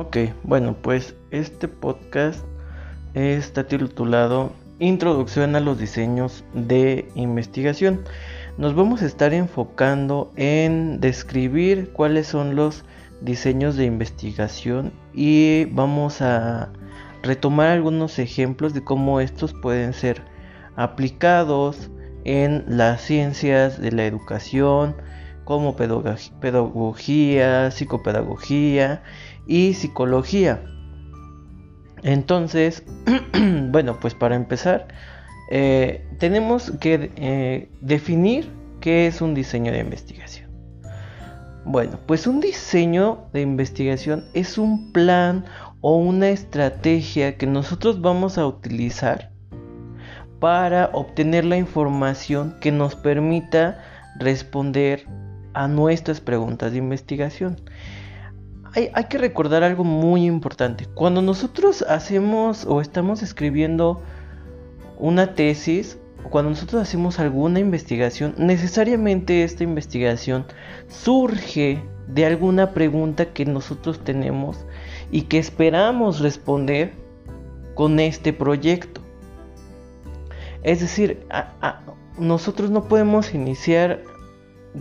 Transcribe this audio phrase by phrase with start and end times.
[0.00, 2.44] Ok, bueno, pues este podcast
[3.14, 8.04] está titulado Introducción a los diseños de investigación.
[8.58, 12.84] Nos vamos a estar enfocando en describir cuáles son los
[13.22, 16.70] diseños de investigación y vamos a
[17.24, 20.22] retomar algunos ejemplos de cómo estos pueden ser
[20.76, 21.90] aplicados
[22.22, 24.94] en las ciencias de la educación,
[25.44, 29.02] como pedagogía, psicopedagogía
[29.48, 30.62] y psicología.
[32.04, 32.84] Entonces,
[33.70, 34.86] bueno, pues para empezar,
[35.50, 38.48] eh, tenemos que eh, definir
[38.80, 40.48] qué es un diseño de investigación.
[41.64, 45.44] Bueno, pues un diseño de investigación es un plan
[45.80, 49.32] o una estrategia que nosotros vamos a utilizar
[50.40, 53.82] para obtener la información que nos permita
[54.18, 55.06] responder
[55.54, 57.60] a nuestras preguntas de investigación
[58.74, 60.86] hay, que recordar algo muy importante.
[60.94, 64.02] Cuando nosotros hacemos o estamos escribiendo
[64.98, 65.98] una tesis,
[66.30, 70.44] cuando nosotros hacemos alguna investigación, necesariamente esta investigación
[70.88, 74.66] surge de alguna pregunta que nosotros tenemos
[75.10, 76.92] y que esperamos responder
[77.74, 79.00] con este proyecto.
[80.62, 81.26] Es decir,
[82.18, 84.02] nosotros no podemos iniciar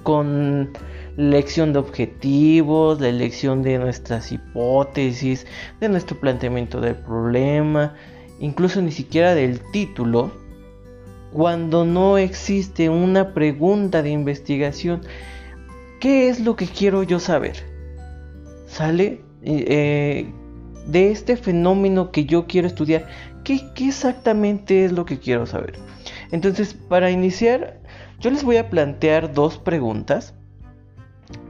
[0.04, 0.74] con
[1.18, 5.46] lección de objetivos, la elección de nuestras hipótesis,
[5.82, 7.96] de nuestro planteamiento del problema,
[8.40, 10.32] incluso ni siquiera del título,
[11.34, 15.02] cuando no existe una pregunta de investigación.
[16.00, 17.58] ¿Qué es lo que quiero yo saber?
[18.68, 19.22] ¿Sale?
[19.42, 20.32] Eh,
[20.86, 23.08] de este fenómeno que yo quiero estudiar,
[23.44, 25.74] ¿qué, ¿qué exactamente es lo que quiero saber?
[26.32, 27.80] Entonces, para iniciar,
[28.20, 30.37] yo les voy a plantear dos preguntas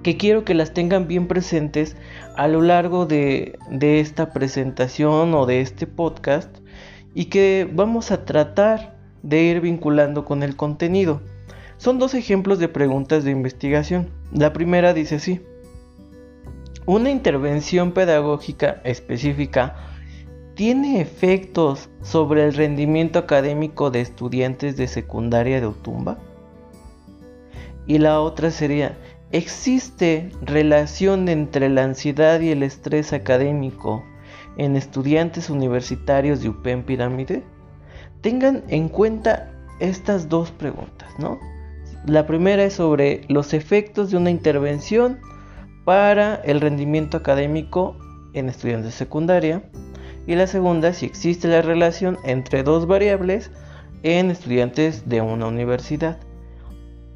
[0.04, 1.96] que quiero que las tengan bien presentes
[2.36, 6.56] a lo largo de, esta presentación o de este podcast
[7.14, 11.22] y que vamos a tratar de ir vinculando con el contenido.
[11.78, 14.10] Son dos ejemplos de preguntas de investigación.
[14.32, 15.42] La primera dice así.
[16.86, 19.76] Una intervención pedagógica específica
[20.56, 26.18] tiene efectos sobre el rendimiento académico de estudiantes de secundaria de Otumba.
[27.86, 28.98] Y la otra sería,
[29.32, 34.06] ¿Existe relación entre la ansiedad y el estrés académico
[34.56, 37.44] en estudiantes universitarios de UPEN Pirámide?
[38.22, 39.52] Tengan en cuenta
[39.82, 41.40] estas dos preguntas, ¿no?
[42.06, 45.20] La primera es sobre los efectos de una intervención
[45.84, 47.98] para el rendimiento académico
[48.32, 49.62] en estudiantes de secundaria
[50.26, 53.52] y la segunda si existe la relación entre dos variables
[54.04, 56.18] en estudiantes de una universidad.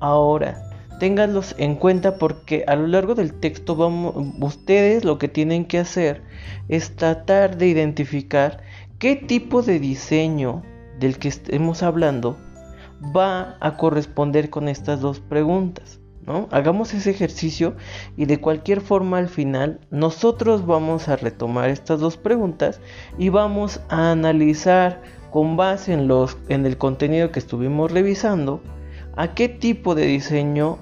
[0.02, 0.71] Ahora,
[1.02, 5.80] ténganlos en cuenta porque a lo largo del texto vamos, ustedes lo que tienen que
[5.80, 6.22] hacer
[6.70, 8.62] es tratar de identificar
[9.00, 10.62] qué tipo de diseño
[11.00, 12.38] del que estemos hablando
[13.18, 16.00] va a corresponder con estas dos preguntas.
[16.28, 16.48] ¿no?
[16.52, 17.76] Hagamos ese ejercicio
[18.16, 22.80] y de cualquier forma al final nosotros vamos a retomar estas dos preguntas
[23.18, 25.02] y vamos a analizar
[25.32, 28.62] con base en, los, en el contenido que estuvimos revisando
[29.18, 30.78] a qué tipo de diseño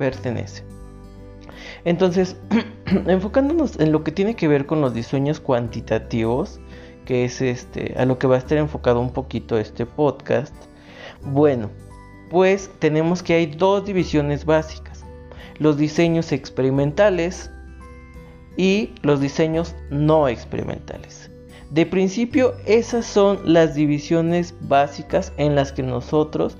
[0.00, 0.64] pertenece.
[1.84, 2.36] Entonces,
[3.06, 6.58] enfocándonos en lo que tiene que ver con los diseños cuantitativos,
[7.04, 10.54] que es este a lo que va a estar enfocado un poquito este podcast.
[11.22, 11.70] Bueno,
[12.30, 15.04] pues tenemos que hay dos divisiones básicas.
[15.58, 17.50] Los diseños experimentales
[18.56, 21.30] y los diseños no experimentales.
[21.70, 26.56] De principio, esas son las divisiones básicas en las que nosotros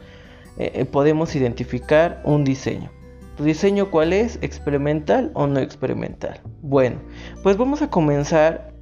[0.59, 2.91] eh, eh, podemos identificar un diseño.
[3.41, 4.39] ¿Tu diseño cuál es?
[4.43, 6.43] ¿Experimental o no experimental?
[6.61, 7.01] Bueno,
[7.43, 8.75] pues vamos a comenzar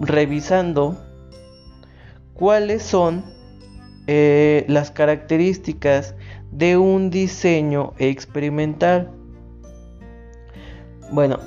[0.00, 1.00] revisando
[2.34, 3.24] cuáles son
[4.08, 6.16] eh, las características
[6.50, 9.12] de un diseño experimental.
[11.12, 11.38] Bueno,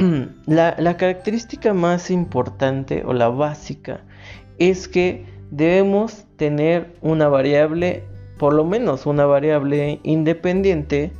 [0.46, 4.00] la, característica más importante o la básica
[4.58, 8.02] es que debemos tener una variable,
[8.40, 11.12] por lo menos una variable independiente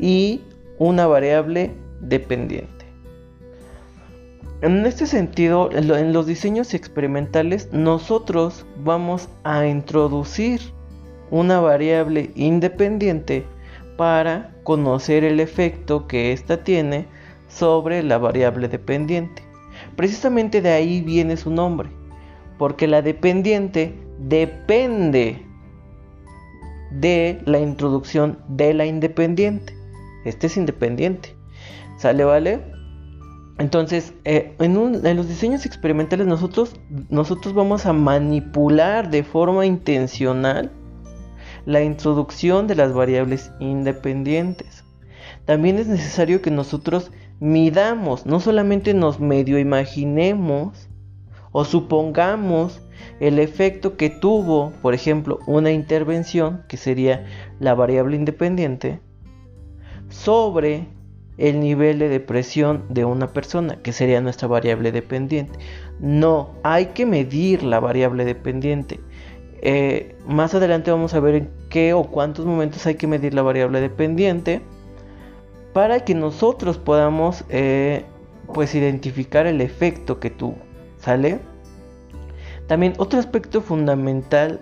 [0.00, 0.42] y
[0.78, 2.86] una variable dependiente.
[4.62, 10.60] En este sentido, en los diseños experimentales nosotros vamos a introducir
[11.30, 13.46] una variable independiente
[13.96, 17.06] para conocer el efecto que ésta tiene
[17.48, 19.42] sobre la variable dependiente.
[19.96, 21.88] Precisamente de ahí viene su nombre,
[22.58, 25.42] porque la dependiente depende
[26.90, 29.79] de la introducción de la independiente.
[30.24, 31.36] Este es independiente.
[31.98, 32.60] ¿Sale, vale?
[33.58, 36.76] entonces, eh, en, en, los diseños experimentales nosotros,
[37.10, 40.70] nosotros vamos a manipular de forma intencional
[41.66, 44.84] la introducción de las variables independientes.
[45.44, 50.88] También es necesario que nosotros midamos, no solamente nos medio imaginemos
[51.52, 52.80] o supongamos
[53.18, 57.26] el efecto que tuvo, por ejemplo, una intervención, que sería
[57.58, 59.00] la variable independiente,
[60.10, 60.86] sobre
[61.38, 65.58] el nivel de depresión de una persona, que sería nuestra variable dependiente.
[65.98, 69.00] No, hay que medir la variable dependiente.
[69.62, 73.42] Eh, más adelante vamos a ver en qué o cuántos momentos hay que medir la
[73.42, 74.62] variable dependiente
[75.72, 78.04] para que nosotros podamos eh,
[78.52, 80.58] pues identificar el efecto que tuvo.
[80.98, 81.40] ¿Sale?
[82.66, 84.60] También otro aspecto fundamental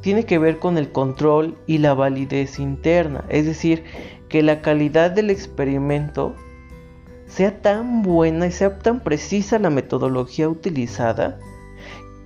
[0.00, 3.84] tiene que ver con el control y la validez interna, es decir,
[4.28, 6.34] que la calidad del experimento
[7.26, 11.38] sea tan buena y sea tan precisa la metodología utilizada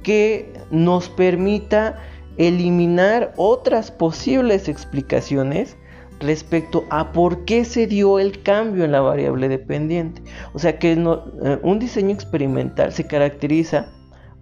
[0.02, 2.00] que nos permita
[2.36, 5.76] eliminar otras posibles explicaciones
[6.20, 10.22] respecto a por qué se dio el cambio en la variable dependiente.
[10.54, 13.88] O sea que eh, un diseño experimental se caracteriza,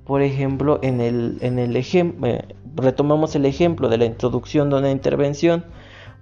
[0.04, 2.44] por ejemplo, en el, en el ejemplo, eh,
[2.76, 5.64] retomamos el ejemplo de la introducción de una intervención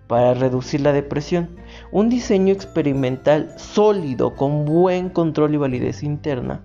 [0.08, 1.50] para reducir la depresión.
[1.92, 6.62] Un diseño experimental sólido con buen control y validez interna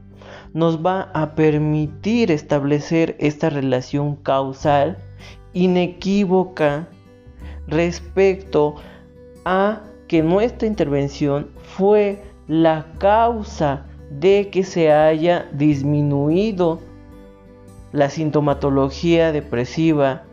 [0.53, 4.97] nos va a permitir establecer esta relación causal
[5.53, 6.87] inequívoca
[7.67, 8.75] respecto
[9.45, 16.79] a que nuestra intervención fue la causa de que se haya disminuido
[17.91, 20.23] la sintomatología depresiva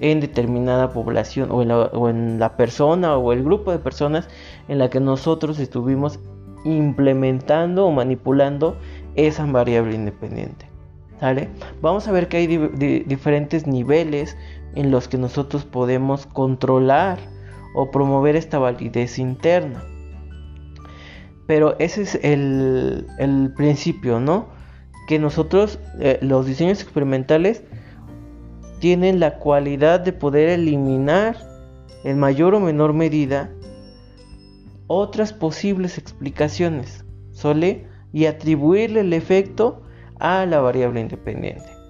[0.00, 1.62] en determinada población o
[2.08, 4.28] en, la, persona o el grupo de personas
[4.68, 6.18] en la que nosotros estuvimos
[6.64, 8.76] implementando o manipulando
[9.14, 10.66] esa variable independiente.
[11.20, 11.50] ¿Sale?
[11.82, 12.46] Vamos a ver que hay
[13.04, 14.38] diferentes niveles
[14.74, 17.18] en los que nosotros podemos controlar
[17.74, 19.84] o promover esta validez interna.
[21.46, 24.46] Pero ese es el, el principio, ¿no?
[25.08, 27.64] Que nosotros, eh, los diseños experimentales,
[28.80, 31.36] tienen la cualidad de poder eliminar
[32.02, 33.50] en mayor o menor medida
[34.86, 37.86] otras posibles explicaciones, ¿sole?
[38.12, 39.82] Y atribuirle el efecto
[40.18, 41.80] a la variable independiente.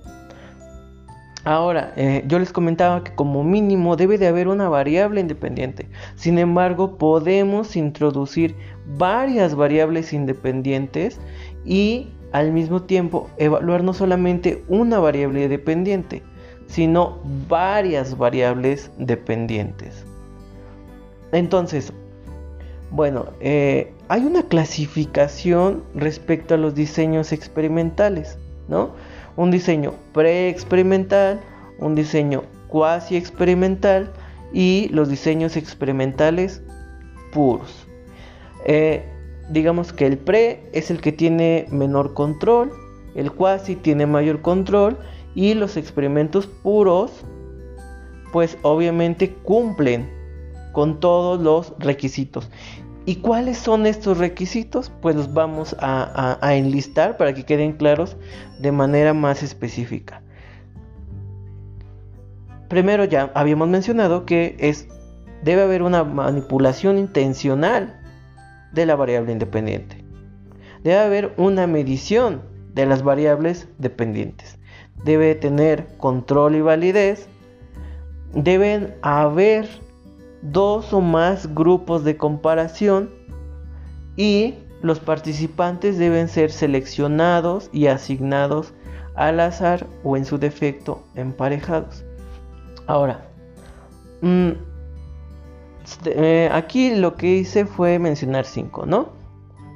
[1.44, 5.88] Ahora, eh, yo les comentaba que como mínimo debe de haber una variable independiente.
[6.14, 8.54] Sin embargo, podemos introducir
[8.98, 11.18] varias variables independientes
[11.64, 16.22] y al mismo tiempo evaluar no solamente una variable dependiente,
[16.70, 17.18] sino
[17.48, 20.04] varias variables dependientes.
[21.32, 21.92] Entonces,
[22.90, 28.38] bueno, eh, hay una clasificación respecto a los diseños experimentales,
[28.68, 28.90] ¿no?
[29.36, 31.40] Un diseño pre-experimental,
[31.78, 34.12] un diseño cuasi experimental
[34.52, 36.62] y los diseños experimentales
[37.32, 37.86] puros.
[38.64, 39.04] Eh,
[39.50, 42.72] digamos que el pre es el que tiene menor control,
[43.14, 44.98] el cuasi tiene mayor control
[45.34, 47.24] y los experimentos puros
[48.32, 50.08] pues obviamente cumplen
[50.72, 52.50] con todos los requisitos.
[53.06, 54.92] ¿Y cuáles son estos requisitos?
[55.00, 58.16] Pues los vamos a, enlistar para que queden claros
[58.60, 60.22] de manera más específica.
[62.68, 64.86] Primero ya habíamos mencionado que es
[65.42, 67.98] debe haber una manipulación intencional
[68.72, 70.04] de la variable independiente.
[70.84, 72.42] Debe haber una medición
[72.74, 74.59] de las variables dependientes
[75.04, 77.28] debe tener control y validez,
[78.34, 79.68] deben haber
[80.42, 83.10] dos o más grupos de comparación
[84.16, 88.72] y los participantes deben ser seleccionados y asignados
[89.14, 92.04] al azar o en su defecto emparejados.
[92.86, 93.26] Ahora,
[94.22, 94.50] mm,
[96.06, 99.10] eh, aquí lo que hice fue mencionar cinco, ¿no?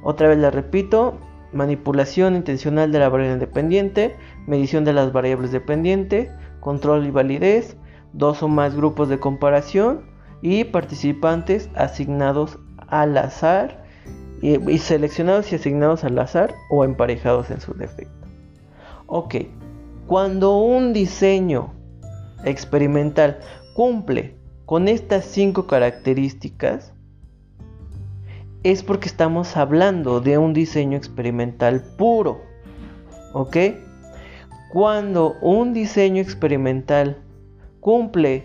[0.03, 1.17] Otra vez la repito,
[1.53, 4.15] manipulación intencional de la variable independiente,
[4.47, 7.77] medición de las variables dependientes, control y validez,
[8.13, 10.05] dos o más grupos de comparación
[10.41, 13.83] y participantes asignados al azar
[14.41, 18.27] y, seleccionados y asignados al azar o emparejados en su defecto.
[19.07, 19.35] Ok,
[20.07, 21.73] cuando un diseño
[22.43, 23.39] experimental
[23.75, 26.93] cumple con estas cinco características,
[28.63, 32.41] es porque estamos hablando de un diseño experimental puro.
[33.33, 33.57] ¿Ok?
[34.75, 37.15] Cuando un diseño experimental
[37.79, 38.43] cumple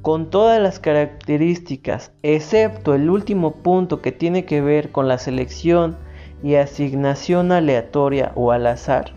[0.00, 5.96] con todas las características, excepto el último punto que tiene que ver con la selección
[6.44, 9.12] y asignación aleatoria o al azar,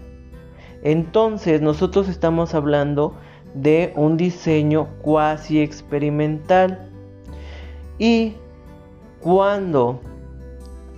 [0.82, 3.14] entonces nosotros estamos hablando
[3.54, 6.90] de un diseño cuasi experimental.
[8.00, 8.34] Y
[9.22, 10.02] cuando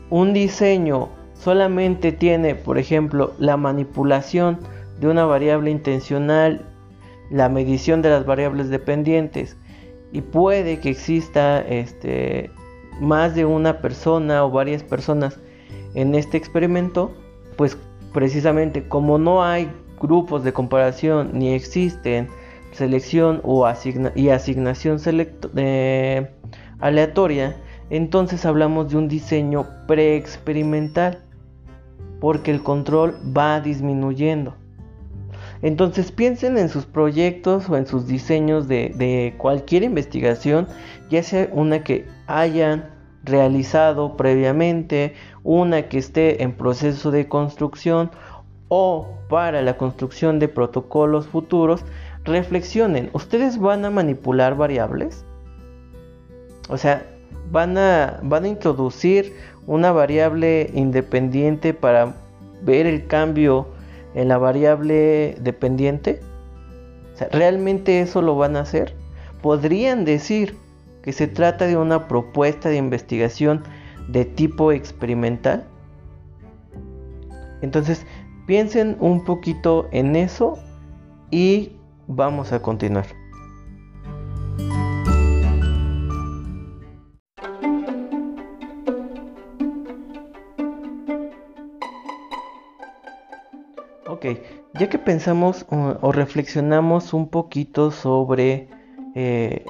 [0.10, 4.60] un diseño solamente tiene, por ejemplo, la manipulación
[5.00, 6.66] de una variable intencional,
[7.30, 9.58] la medición de las variables dependientes
[10.12, 12.50] y puede que exista este,
[13.02, 15.40] más de una persona o varias personas
[15.94, 17.12] en este experimento,
[17.58, 17.78] pues
[18.14, 22.30] precisamente como no hay grupos de comparación ni existen
[22.72, 23.66] selección o
[24.16, 25.00] y asignación
[26.80, 27.56] aleatoria,
[27.90, 31.24] entonces hablamos de un diseño preexperimental,
[32.20, 34.56] porque el control va disminuyendo.
[35.62, 40.68] Entonces piensen en sus proyectos o en sus diseños de, cualquier investigación,
[41.10, 42.90] ya sea una que hayan
[43.24, 48.12] realizado previamente, una que esté en proceso de construcción
[48.68, 51.84] o para la construcción de protocolos futuros,
[52.24, 55.26] reflexionen, ¿ustedes van a manipular variables?
[56.70, 57.06] O sea,
[57.52, 59.34] van a, van a introducir
[59.68, 62.16] una variable independiente para
[62.64, 63.68] ver el cambio
[64.16, 66.20] en la variable dependiente.
[67.32, 68.96] ¿realmente eso lo van a hacer?
[69.42, 70.58] Podrían decir
[71.02, 73.64] que se trata de una propuesta de investigación
[74.08, 75.66] de tipo experimental.
[77.62, 78.06] Entonces,
[78.48, 80.58] piensen un poquito en eso
[81.32, 81.76] y
[82.08, 83.08] Vamos a continuar.
[94.78, 98.68] Ya que pensamos o, reflexionamos un poquito sobre
[99.16, 99.66] eh,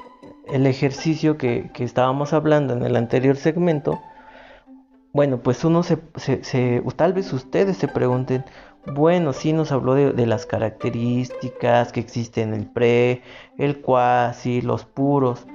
[0.48, 4.00] el ejercicio que, estábamos hablando en el anterior segmento,
[5.12, 5.96] bueno, pues uno se,
[6.96, 8.44] tal vez ustedes se pregunten,
[8.86, 13.22] bueno, sí nos habló de, las características que existen el pre,
[13.58, 15.46] el cuasi, los puros.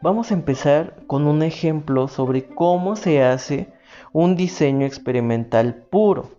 [0.00, 3.72] Vamos a empezar con un ejemplo sobre cómo se hace
[4.12, 6.30] un diseño experimental puro.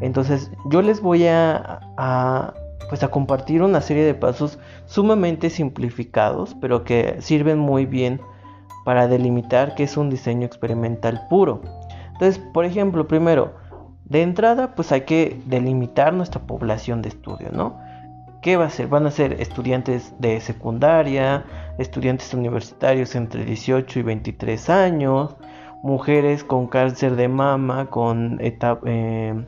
[0.00, 1.80] Entonces yo les voy a,
[2.88, 8.20] pues a compartir una serie de pasos sumamente simplificados, pero que sirven muy bien
[8.84, 11.60] para delimitar qué es un diseño experimental puro.
[12.12, 13.54] Entonces, por ejemplo, primero,
[14.04, 17.78] de entrada, pues hay que delimitar nuestra población de estudio, ¿no?
[18.42, 18.88] ¿Qué va a ser?
[18.88, 21.44] Van a ser estudiantes de secundaria,
[21.78, 25.36] estudiantes universitarios entre 18 y 23 años,
[25.82, 29.44] mujeres con cáncer de mama, con, eh,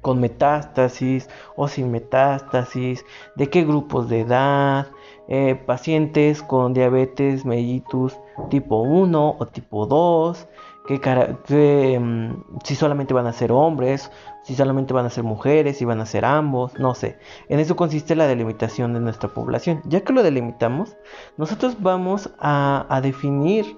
[0.00, 3.04] con metástasis o sin metástasis,
[3.36, 4.88] de qué grupos de edad,
[5.28, 8.16] eh, pacientes con diabetes mellitus
[8.50, 10.48] tipo 1 o tipo 2,
[10.96, 14.10] que, mm, si solamente van a ser hombres,
[14.42, 17.18] si solamente van a ser mujeres, si van a ser ambos, no sé.
[17.50, 19.82] En eso consiste la delimitación de nuestra población.
[19.84, 20.96] Ya que lo delimitamos,
[21.36, 23.76] nosotros vamos a, definir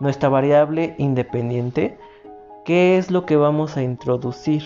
[0.00, 1.98] nuestra variable independiente,
[2.64, 4.62] qué es lo que vamos a introducir.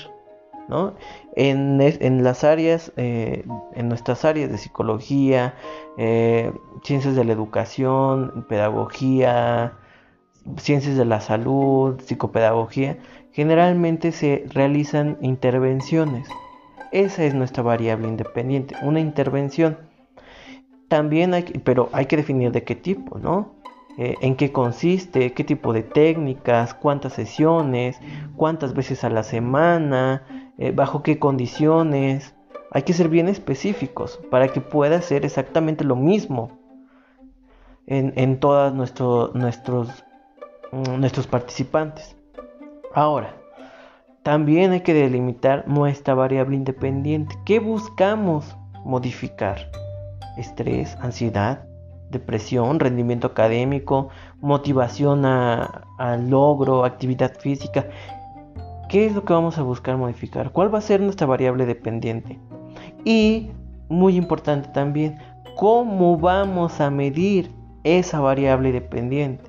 [1.37, 5.55] En, las áreas, eh, en nuestras áreas de psicología,
[5.97, 9.75] eh, ciencias de la educación, pedagogía,
[10.57, 12.99] ciencias de la salud, psicopedagogía,
[13.33, 16.29] generalmente se realizan intervenciones.
[16.93, 19.79] Esa es nuestra variable independiente, una intervención.
[20.89, 23.61] También hay, pero hay que definir de qué tipo, ¿no?
[23.99, 28.01] Eh, en qué consiste, qué tipo de técnicas, cuántas sesiones,
[28.35, 32.35] cuántas veces a la semana, eh, bajo qué condiciones.
[32.71, 36.61] Hay que ser bien específicos para que pueda ser exactamente lo mismo
[37.89, 38.73] en, en todos
[39.35, 40.05] nuestros
[40.73, 42.17] Mm, nuestros participantes.
[42.95, 43.35] Ahora,
[44.23, 47.35] también hay que delimitar nuestra variable independiente.
[47.45, 49.71] ¿Qué buscamos modificar?
[50.37, 51.65] Estrés, ansiedad,
[52.11, 57.87] depresión, rendimiento académico, motivación al logro, actividad física.
[58.91, 60.51] ¿Qué es lo que vamos a buscar modificar?
[60.51, 62.41] ¿Cuál va a ser nuestra variable dependiente?
[63.05, 63.53] Y,
[63.89, 65.17] muy importante también,
[65.55, 67.53] ¿cómo vamos a medir
[67.85, 69.49] esa variable dependiente?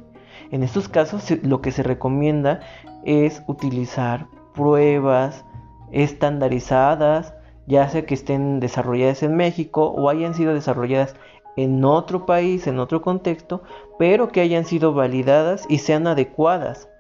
[0.52, 2.60] En estos casos lo que se recomienda
[3.04, 5.44] es utilizar pruebas
[5.92, 7.34] estandarizadas,
[7.66, 11.16] ya sea que estén desarrolladas en México o hayan sido desarrolladas
[11.58, 13.64] en otro país, en otro contexto,
[13.98, 16.91] pero que hayan sido validadas y sean adecuadas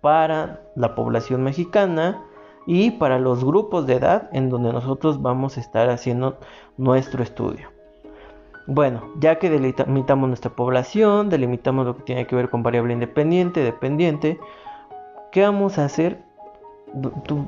[0.00, 2.22] para la población mexicana
[2.66, 6.38] y para los grupos de edad en donde nosotros vamos a estar haciendo
[6.76, 7.68] nuestro estudio.
[8.66, 13.62] Bueno, ya que delimitamos nuestra población, delimitamos lo que tiene que ver con variable independiente,
[13.62, 14.40] dependiente,
[15.30, 16.24] ¿qué vamos a hacer?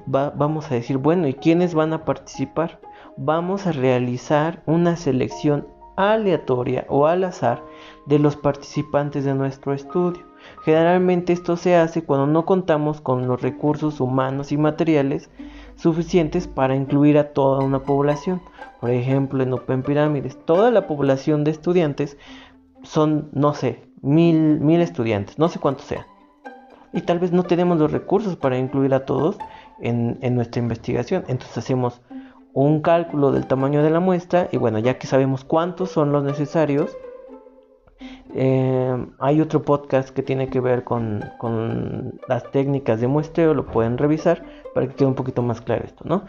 [0.07, 2.81] vamos a decir, bueno, ¿y quiénes van a participar?
[3.17, 7.63] Vamos a realizar una selección aleatoria o al azar
[8.07, 10.23] de los participantes de nuestro estudio.
[10.65, 15.31] Generalmente esto se hace cuando no contamos con los recursos humanos y materiales
[15.77, 18.43] suficientes para incluir a toda una población.
[18.81, 22.19] Por ejemplo, en Open Pirámides, toda la población de estudiantes
[22.83, 26.05] son, no sé, mil, mil estudiantes, no sé cuántos sean.
[26.93, 29.37] Y tal vez no tenemos los recursos para incluir a todos
[29.81, 31.25] en, en nuestra investigación.
[31.29, 32.01] Entonces hacemos
[32.55, 36.25] un cálculo del tamaño de la muestra y bueno, ya que sabemos cuántos son los
[36.25, 36.97] necesarios,
[38.35, 41.25] eh, hay otro podcast que tiene que ver con,
[42.29, 44.45] las técnicas de muestreo, lo pueden revisar
[44.75, 46.25] para que quede un poquito más claro esto, ¿no?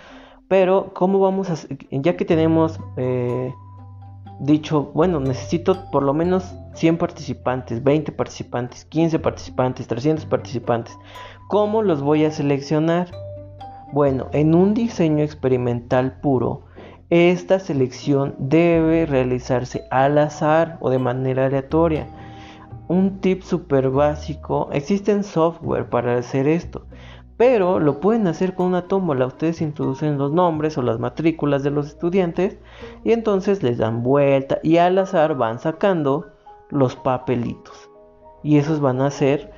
[0.47, 1.55] Pero, ¿cómo vamos a
[1.91, 3.53] Ya que tenemos eh,
[4.39, 10.97] dicho, bueno, necesito por lo menos 100 participantes, 20 participantes, 15 participantes, 300 participantes,
[11.49, 13.11] ¿cómo los voy a seleccionar?
[13.91, 16.63] Bueno, en un diseño experimental puro,
[17.09, 22.07] esta selección debe realizarse al azar o de manera aleatoria.
[22.87, 26.85] Un tip súper básico, existen software para hacer esto,
[27.35, 29.25] pero lo pueden hacer con una tómbola.
[29.25, 32.57] Ustedes introducen los nombres o las matrículas de los estudiantes
[33.03, 36.27] y entonces les dan vuelta y al azar van sacando
[36.69, 37.89] los papelitos.
[38.43, 39.51] Y esos van a ser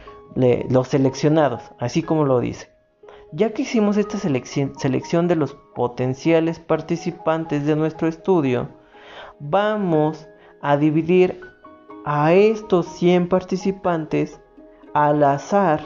[0.70, 2.71] los seleccionados, así como lo dice.
[3.34, 8.68] Ya que hicimos esta selección, de los potenciales participantes de nuestro estudio,
[9.40, 10.28] vamos
[10.62, 11.40] a dividir
[12.04, 14.42] a estos 100 participantes
[14.94, 15.80] al azar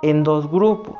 [0.00, 0.96] en dos grupos,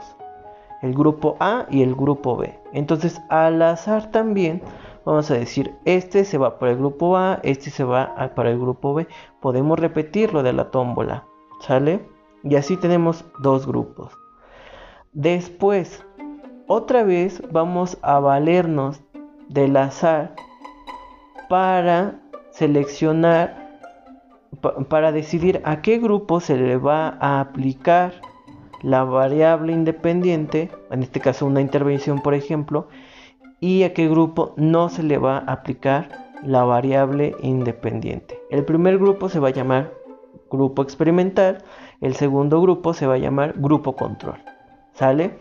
[0.83, 2.55] el grupo A y el grupo B.
[2.75, 4.61] Entonces al azar también
[5.07, 8.59] vamos a decir, este se va para el grupo A, este se va para el
[8.59, 9.07] grupo B.
[9.41, 11.25] Podemos repetirlo de la tómbola,
[11.61, 12.07] ¿sale?
[12.43, 14.22] Y así tenemos dos grupos.
[15.15, 16.03] Después,
[16.67, 19.03] otra vez vamos a valernos
[19.51, 20.35] del azar
[21.51, 22.19] para
[22.51, 23.79] seleccionar,
[24.89, 28.15] para decidir a qué grupo se le va a aplicar
[28.81, 32.89] la variable independiente, en este caso una intervención por ejemplo,
[33.61, 36.09] y a qué grupo no se le va a aplicar
[36.43, 38.41] la variable independiente.
[38.51, 39.93] El primer grupo se va a llamar
[40.51, 41.59] grupo experimental,
[42.01, 44.39] el segundo grupo se va a llamar grupo control.
[44.95, 45.39] ¿Sale?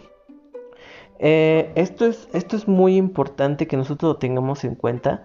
[1.20, 5.24] Eh, esto, es, esto es muy importante que nosotros lo tengamos en cuenta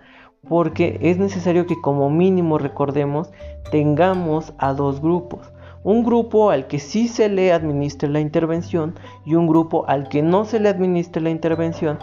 [0.49, 3.31] porque es necesario que como mínimo recordemos
[3.71, 5.51] tengamos a dos grupos.
[5.83, 10.23] Un grupo al que sí se le administre la intervención y un grupo al que
[10.23, 11.99] no se le administre la intervención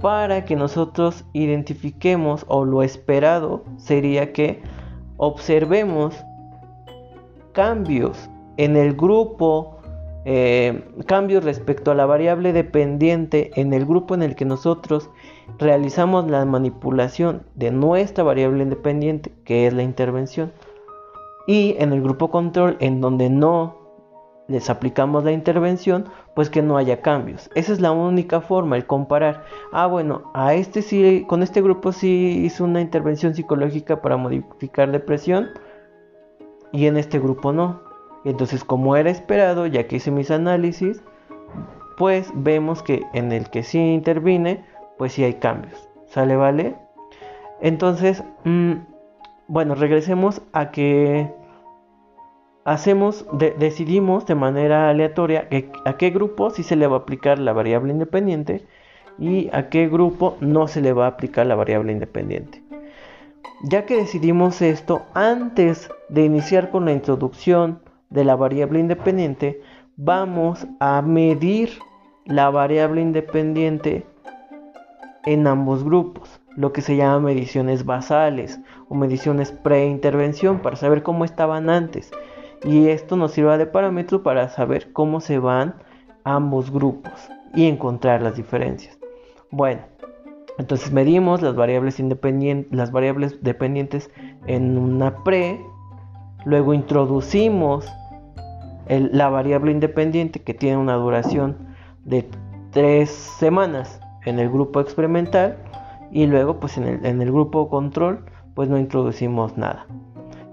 [0.00, 4.62] para que nosotros identifiquemos o lo esperado sería que
[5.16, 6.14] observemos
[7.52, 9.75] cambios en el grupo
[10.28, 15.08] eh, cambios respecto a la variable dependiente en el grupo en el que nosotros
[15.56, 20.52] realizamos la manipulación de nuestra variable independiente, que es la intervención,
[21.46, 23.78] y en el grupo control en donde no
[24.48, 27.48] les aplicamos la intervención, pues que no haya cambios.
[27.54, 29.44] Esa es la única forma, el comparar.
[29.70, 34.90] Ah, bueno, a este sí, con este grupo sí hizo una intervención psicológica para modificar
[34.90, 35.50] depresión
[36.72, 37.85] y en este grupo no.
[38.26, 41.00] Entonces, como era esperado, ya que hice mis análisis,
[41.96, 44.64] pues vemos que en el que sí intervine,
[44.98, 45.88] pues sí hay cambios.
[46.06, 46.74] ¿Sale, vale?
[47.60, 48.72] Entonces, mm,
[49.46, 51.32] bueno, regresemos a que
[52.64, 53.24] hacemos,
[53.58, 55.48] decidimos de manera aleatoria
[55.84, 58.66] a qué grupo sí se le va a aplicar la variable independiente
[59.20, 62.60] y a qué grupo no se le va a aplicar la variable independiente.
[63.62, 69.60] Ya que decidimos esto, antes de iniciar con la introducción de la variable independiente,
[69.96, 71.70] vamos a medir
[72.24, 74.06] la variable independiente
[75.24, 81.24] en ambos grupos, lo que se llama mediciones basales o mediciones pre-intervención para saber cómo
[81.24, 82.10] estaban antes.
[82.64, 85.74] Y esto nos sirve de parámetro para saber cómo se van
[86.24, 88.98] ambos grupos y encontrar las diferencias.
[89.50, 89.82] Bueno,
[90.58, 92.00] entonces medimos las variables
[92.70, 94.10] las variables dependientes
[94.46, 95.60] en una pre
[96.46, 97.92] Luego introducimos
[98.88, 101.56] la variable independiente que tiene una duración
[102.04, 102.24] de
[102.70, 105.56] tres semanas en el grupo experimental
[106.12, 109.88] y luego pues en el, en el grupo control pues no introducimos nada.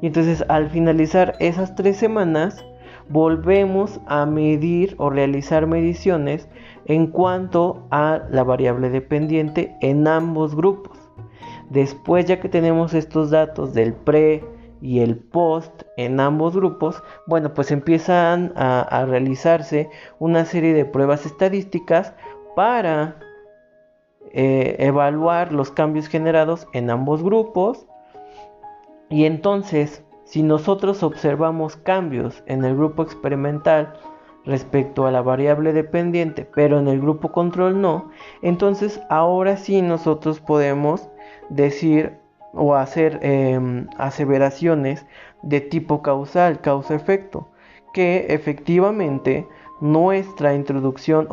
[0.02, 2.66] Y entonces al finalizar esas tres semanas
[3.10, 6.50] volvemos a medir o realizar mediciones
[6.86, 10.98] en cuanto a la variable dependiente en ambos grupos.
[11.70, 14.53] Después ya que tenemos estos datos del pre
[14.84, 21.26] y el post en ambos grupos, bueno, pues empiezan a, realizarse una serie de pruebas
[21.26, 22.14] estadísticas
[22.54, 23.18] para
[24.34, 27.88] eh, evaluar los cambios generados en ambos grupos.
[29.10, 33.94] Y entonces, si nosotros observamos cambios en el grupo experimental
[34.44, 40.42] respecto a la variable dependiente, pero en el grupo control no, entonces ahora sí nosotros
[40.42, 41.10] podemos
[41.50, 42.22] decir
[42.54, 45.06] o hacer em, aseveraciones
[45.42, 47.50] de tipo causal, causa-efecto,
[47.94, 49.48] que efectivamente
[49.82, 51.28] nuestra introducción,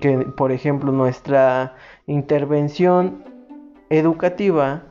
[0.00, 1.74] que por ejemplo nuestra
[2.06, 3.24] intervención
[3.88, 4.82] educativa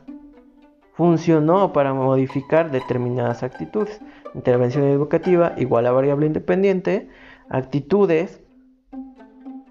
[0.94, 4.00] funcionó para modificar determinadas actitudes.
[4.34, 7.08] Intervención educativa igual a variable independiente,
[7.48, 8.40] actitudes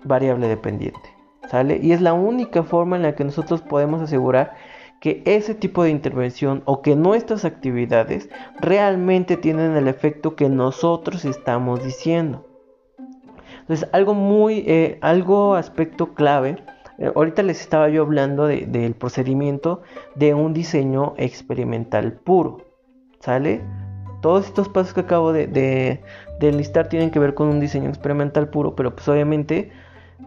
[0.06, 1.18] variable dependiente.
[1.50, 1.80] ¿Sale?
[1.82, 4.56] Y es la única forma en la que nosotros podemos asegurar
[5.00, 8.30] que ese tipo de intervención o que nuestras actividades
[8.60, 12.46] realmente tienen el efecto que nosotros estamos diciendo.
[13.62, 16.58] Entonces, algo muy, eh, algo aspecto clave.
[16.98, 19.82] Eh, ahorita les estaba yo hablando del procedimiento
[20.16, 22.66] de un diseño experimental puro.
[23.20, 23.62] ¿Sale?
[24.22, 26.02] Todos estos pasos que acabo de,
[26.40, 29.72] listar tienen que ver con un diseño experimental puro, pero pues obviamente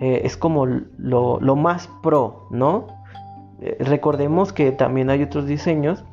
[0.01, 3.00] eh, es como lo más pro, ¿no?
[3.61, 6.05] Eh, recordemos que también hay otros diseños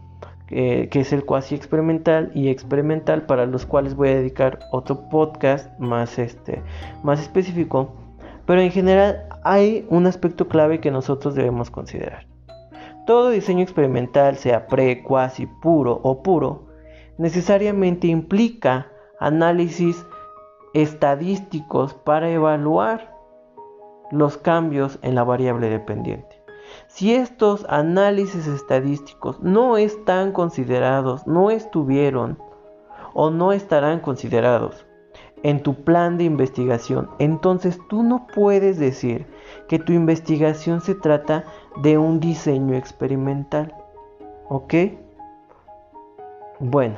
[0.47, 5.77] que es el cuasi experimental y experimental para los cuales voy a dedicar otro podcast
[5.77, 6.63] más este
[7.03, 7.89] más específico.
[8.45, 12.27] Pero en general hay un aspecto clave que nosotros debemos considerar.
[13.05, 16.67] Todo diseño experimental sea pre cuasi puro o puro
[17.17, 18.87] necesariamente implica
[19.19, 20.05] análisis
[20.73, 23.13] estadísticos para evaluar
[24.11, 26.26] los cambios en la variable dependiente
[26.87, 32.37] si estos análisis estadísticos no están considerados, no estuvieron
[33.13, 34.85] o no estarán considerados
[35.43, 39.27] en tu plan de investigación, entonces tú no puedes decir
[39.67, 41.43] que tu investigación se trata
[41.81, 43.73] de un diseño experimental.
[44.49, 44.73] ¿Ok?
[46.59, 46.95] Bueno,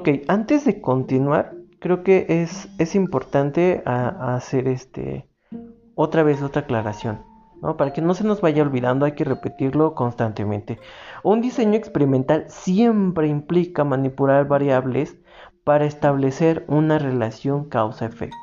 [0.00, 5.28] Ok, antes de continuar, creo que es, es importante hacer este
[5.94, 7.20] otra vez otra aclaración.
[7.60, 7.76] ¿no?
[7.76, 10.78] Para que no se nos vaya olvidando, hay que repetirlo constantemente.
[11.22, 15.18] Un diseño experimental siempre implica manipular variables
[15.64, 18.38] para establecer una relación causa-efecto.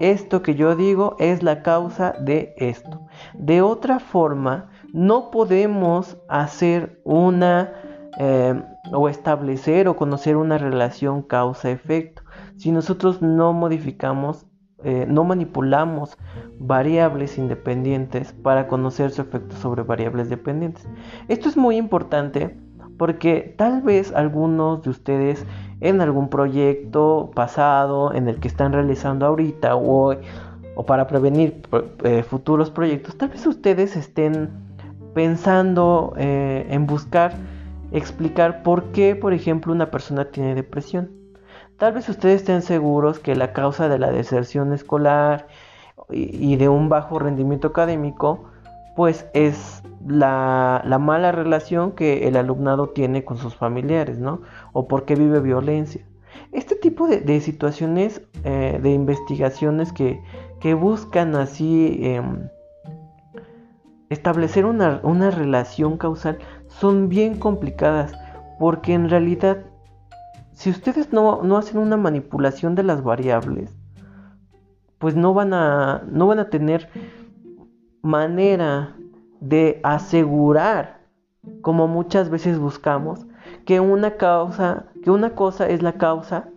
[0.00, 3.06] Esto que yo digo es la causa de esto.
[3.34, 7.72] De otra forma, no podemos hacer una
[8.18, 12.22] eh, o establecer o conocer una relación causa-efecto.
[12.56, 14.44] Si nosotros no modificamos,
[14.84, 16.18] eh, no manipulamos
[16.58, 20.86] variables independientes para conocer su efecto sobre variables dependientes.
[21.28, 22.54] Esto es muy importante
[22.98, 25.46] porque tal vez algunos de ustedes
[25.80, 30.14] en algún proyecto pasado en el que están realizando ahorita o,
[30.74, 31.62] o para prevenir
[32.04, 34.50] eh, futuros proyectos, tal vez ustedes estén
[35.14, 37.34] pensando en buscar
[37.92, 41.10] explicar por qué, por ejemplo, una persona tiene depresión.
[41.76, 45.48] Tal vez ustedes estén seguros que la causa de la deserción escolar
[46.10, 48.44] y, de un bajo rendimiento académico,
[48.94, 54.42] pues es la, mala relación que el alumnado tiene con sus familiares, ¿no?
[54.72, 56.06] O porque vive violencia.
[56.52, 60.20] Este tipo de, situaciones, eh, de investigaciones que,
[60.74, 62.48] buscan así em,
[64.08, 66.38] establecer una relación causal,
[66.78, 68.12] son bien complicadas
[68.58, 69.58] porque en realidad
[70.52, 73.76] si ustedes no, hacen una manipulación de las variables,
[74.98, 76.88] pues no van a, no van a tener
[78.02, 78.94] manera
[79.40, 81.00] de asegurar,
[81.62, 83.26] como muchas veces buscamos,
[83.64, 86.48] que una causa, que una cosa es la causa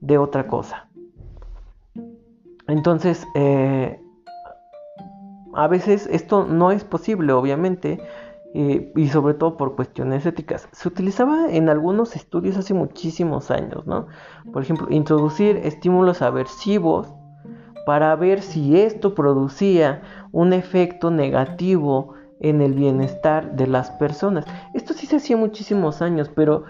[0.00, 0.88] de otra cosa.
[2.66, 4.02] Entonces, eh,
[5.54, 8.00] a veces esto no es posible, obviamente,
[8.54, 10.68] eh, y sobre todo por cuestiones éticas.
[10.72, 14.08] Se utilizaba en algunos estudios hace muchísimos años, ¿no?
[14.52, 17.08] Por ejemplo, introducir estímulos aversivos
[17.86, 24.44] para ver si esto producía un efecto negativo en el bienestar de las personas.
[24.74, 26.64] Esto sí se hacía muchísimos años, pero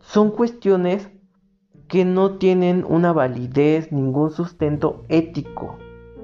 [0.00, 1.10] son cuestiones
[1.86, 5.76] que no tienen una validez, ningún sustento ético.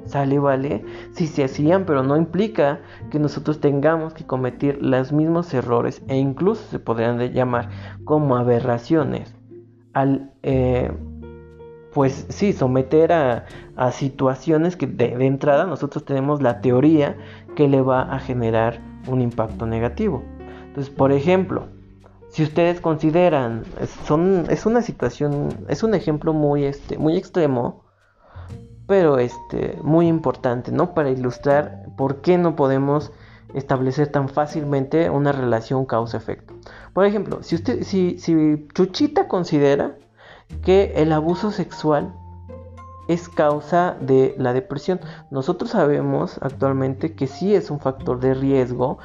[0.07, 0.85] ¿Sale, vale?
[1.13, 6.17] Sí se hacían, pero no implica que nosotros tengamos que cometer los mismos errores e
[6.17, 7.69] incluso se podrían llamar
[8.05, 9.35] como aberraciones
[9.93, 10.93] al eh,
[11.97, 13.47] pues sí, someter a,
[13.91, 17.17] situaciones que de, entrada nosotros tenemos la teoría
[17.55, 20.23] que le va a generar un impacto negativo.
[20.67, 21.69] Entonces, por ejemplo,
[22.29, 23.63] si ustedes consideran,
[24.05, 27.86] son, es una situación, es un ejemplo muy, este, muy extremo,
[28.87, 30.95] pero este, muy importante, ¿no?
[30.95, 33.13] Para ilustrar por qué no podemos
[33.55, 36.55] establecer tan fácilmente una relación causa-efecto.
[36.93, 39.97] Por ejemplo, si usted, si, si Chuchita considera
[40.63, 42.13] que el abuso sexual
[43.09, 45.01] es causa de la depresión.
[45.31, 48.99] Nosotros sabemos actualmente que sí es un factor de riesgo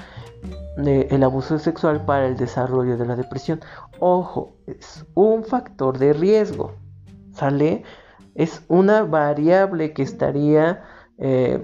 [0.78, 3.62] de el abuso sexual para el desarrollo de la depresión.
[4.00, 6.74] Ojo, es un factor de riesgo.
[7.34, 7.84] ¿Sale?
[8.36, 10.84] Es una variable que estaría
[11.18, 11.60] eh,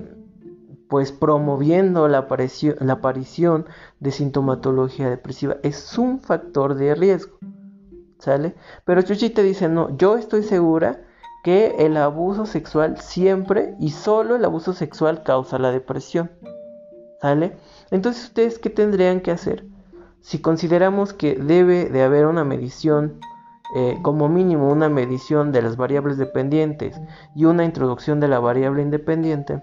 [0.87, 3.65] pues promoviendo la aparición, la aparición
[3.99, 5.57] de sintomatología depresiva.
[5.63, 7.37] Es un factor de riesgo.
[8.19, 8.55] ¿Sale?
[8.83, 11.01] Pero Chuchita dice, no, yo estoy segura
[11.43, 16.31] que el abuso sexual siempre y solo el abuso sexual causa la depresión.
[17.21, 17.57] ¿Sale?
[17.91, 19.65] Entonces, ¿ustedes qué tendrían que hacer?
[20.21, 23.19] Si consideramos que debe de haber una medición,
[23.75, 26.99] eh, como mínimo una medición de las variables dependientes
[27.35, 29.61] y una introducción de la variable independiente,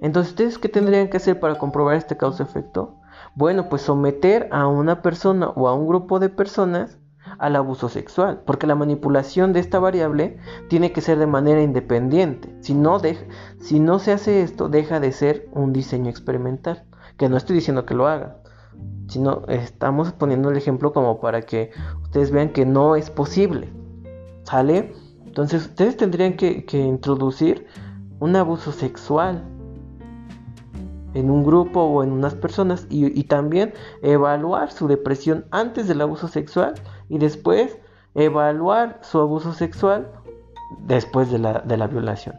[0.00, 2.96] entonces, ¿ustedes qué tendrían que hacer para comprobar este causa-efecto?
[3.34, 6.98] Bueno, pues someter a una persona o a un grupo de personas
[7.38, 12.54] al abuso sexual, porque la manipulación de esta variable tiene que ser de manera independiente.
[12.60, 13.00] Si no,
[13.60, 16.84] si no se hace esto, deja de ser un diseño experimental,
[17.18, 18.36] que no estoy diciendo que lo hagan,
[19.08, 21.70] sino estamos poniendo el ejemplo como para que
[22.10, 23.68] ustedes vean que no es posible.
[24.42, 24.92] ¿Sale?
[25.26, 27.66] Entonces ustedes tendrían que, introducir
[28.18, 29.44] un abuso sexual
[31.14, 36.26] en un grupo o en unas personas y, también evaluar su depresión antes del abuso
[36.26, 36.74] sexual
[37.08, 37.78] y después
[38.16, 40.10] evaluar su abuso sexual
[40.80, 42.34] después de la, de la violación.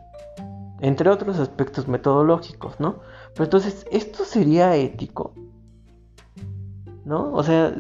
[0.82, 3.00] Entre otros aspectos metodológicos, ¿no?
[3.34, 5.34] Pero entonces, ¿esto sería ético?
[7.06, 7.32] ¿No?
[7.32, 7.74] O sea,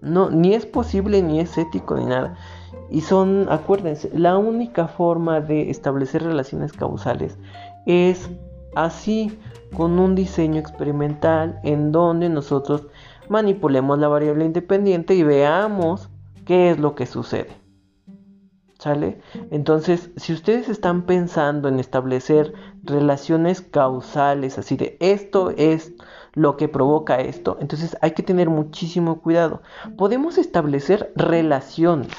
[0.00, 2.36] no, ni es posible, ni es ético, ni nada.
[2.90, 7.38] Y son, acuérdense, la única forma de establecer relaciones causales
[7.86, 8.30] es
[8.74, 9.38] así,
[9.74, 12.86] con un diseño experimental en donde nosotros
[13.28, 16.08] manipulemos la variable independiente y veamos
[16.46, 17.50] qué es lo que sucede.
[18.78, 19.20] ¿Sale?
[19.50, 25.92] Entonces, si ustedes están pensando en establecer relaciones causales, así de esto es
[26.38, 29.62] lo que provoca esto, entonces hay que tener muchísimo cuidado.
[29.96, 32.12] Podemos establecer relaciones,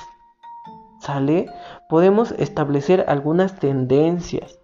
[0.99, 1.47] ¿sale?
[1.89, 4.60] Podemos establecer algunas tendencias,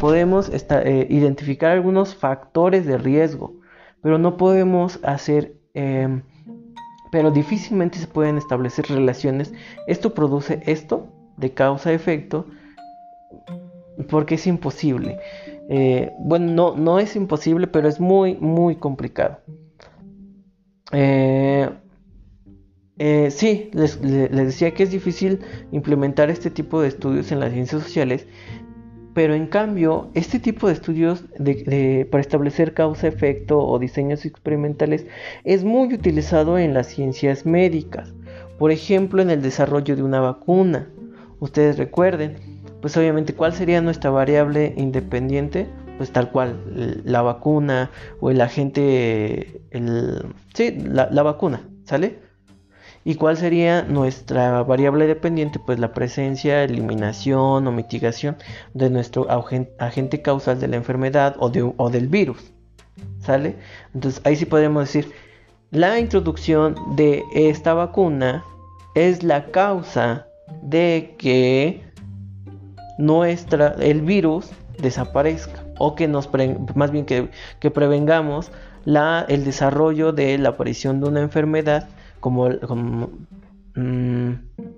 [0.00, 3.54] podemos eh, identificar algunos factores de riesgo,
[4.02, 6.22] pero no podemos hacer Em,
[7.12, 9.52] pero difícilmente se pueden establecer relaciones.
[9.86, 12.46] Esto produce esto de causa-efecto
[14.08, 15.18] porque es imposible.
[15.72, 19.38] Eh, bueno, no, no es imposible, pero es muy, muy complicado.
[20.90, 21.70] Eh,
[22.98, 25.38] eh, sí, les, decía que es difícil
[25.70, 28.26] implementar este tipo de estudios en las ciencias sociales
[29.12, 31.24] pero en cambio, este tipo de estudios
[32.10, 35.04] para establecer causa-efecto o diseños experimentales
[35.42, 38.14] es muy utilizado en las ciencias médicas.
[38.58, 40.88] Por ejemplo, en el desarrollo de una vacuna.
[41.40, 45.68] Ustedes recuerden, pues obviamente, ¿cuál sería nuestra variable independiente?
[45.98, 47.90] Pues tal cual, la vacuna
[48.20, 49.60] o el agente,
[50.54, 52.18] sí, la, vacuna, ¿sale?
[53.04, 55.58] ¿Y cuál sería nuestra variable dependiente?
[55.58, 58.36] Pues la presencia, eliminación o mitigación
[58.72, 62.52] de nuestro agente causal de la enfermedad o, del virus.
[63.18, 63.56] ¿Sale?
[63.94, 65.12] Entonces ahí sí podemos decir,
[65.70, 68.42] la introducción de esta vacuna
[68.94, 70.26] es la causa
[70.62, 71.89] de que
[73.00, 76.30] nuestra, el virus desaparezca o que nos
[76.74, 78.50] más bien que, que prevengamos
[78.84, 81.88] la, el desarrollo de la aparición de una enfermedad
[82.20, 82.48] como,
[83.74, 84.32] mm,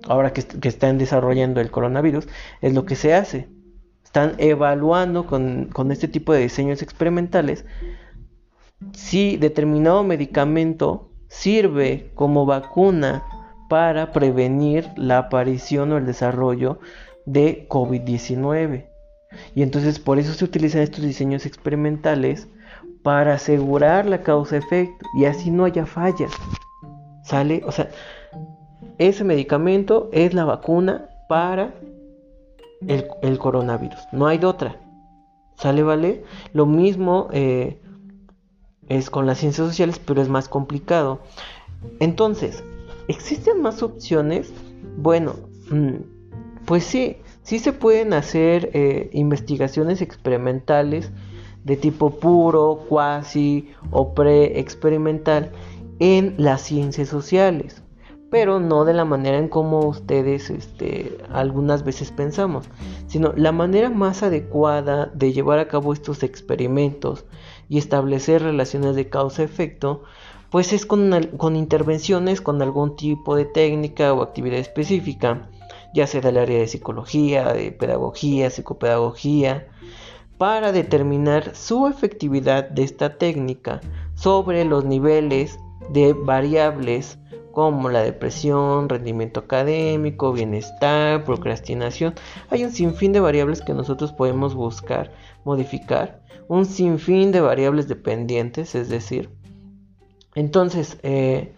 [0.07, 2.27] ahora que, que, están desarrollando el coronavirus,
[2.61, 3.49] es lo que se hace.
[4.03, 7.65] Están evaluando con, con este tipo de diseños experimentales
[8.91, 13.23] si determinado medicamento sirve como vacuna
[13.69, 16.79] para prevenir la aparición o el desarrollo
[17.25, 18.87] de COVID-19.
[19.55, 22.47] Y entonces por eso se utilizan estos diseños experimentales
[23.01, 26.31] para asegurar la causa-efecto y así no haya fallas.
[27.23, 27.61] ¿Sale?
[27.65, 27.89] O sea,
[28.97, 31.73] ese medicamento es la vacuna para
[32.87, 33.99] el, coronavirus.
[34.11, 34.79] No hay de otra.
[35.55, 35.83] ¿Sale?
[35.83, 36.23] ¿Vale?
[36.53, 37.79] Lo mismo eh,
[38.89, 41.19] es con las ciencias sociales, pero es más complicado.
[41.99, 42.63] Entonces,
[43.07, 44.53] ¿existen más opciones?
[44.97, 45.35] Bueno,
[45.69, 46.12] mm,
[46.65, 51.11] pues sí, sí se pueden hacer eh, investigaciones experimentales
[51.63, 55.51] de tipo puro, cuasi o pre-experimental
[55.99, 57.83] en las ciencias sociales,
[58.29, 62.65] pero no de la manera en como ustedes este, algunas veces pensamos,
[63.07, 67.25] sino la manera más adecuada de llevar a cabo estos experimentos
[67.69, 70.03] y establecer relaciones de causa-efecto,
[70.49, 75.49] pues es con, con intervenciones con algún tipo de técnica o actividad específica
[75.93, 79.67] ya sea del área de psicología, de pedagogía, psicopedagogía,
[80.37, 83.81] para determinar su efectividad de esta técnica
[84.15, 87.19] sobre los niveles de variables
[87.51, 92.15] como la depresión, rendimiento académico, bienestar, procrastinación.
[92.49, 95.11] Hay un sinfín de variables que nosotros podemos buscar,
[95.45, 99.29] modificar, un sinfín de variables dependientes, es decir,
[100.35, 101.53] entonces, eh,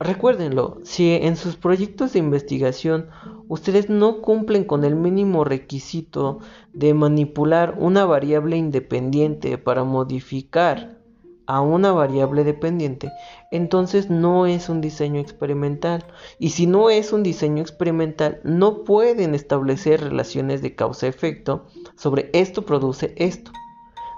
[0.00, 3.10] Recuérdenlo, si en sus proyectos de investigación
[3.46, 6.40] ustedes no cumplen con el mínimo requisito
[6.72, 10.98] de manipular una variable independiente para modificar
[11.46, 13.12] a una variable dependiente,
[13.52, 16.04] entonces no es un diseño experimental.
[16.40, 22.66] Y si no es un diseño experimental, no pueden establecer relaciones de causa-efecto sobre esto
[22.66, 23.52] produce esto.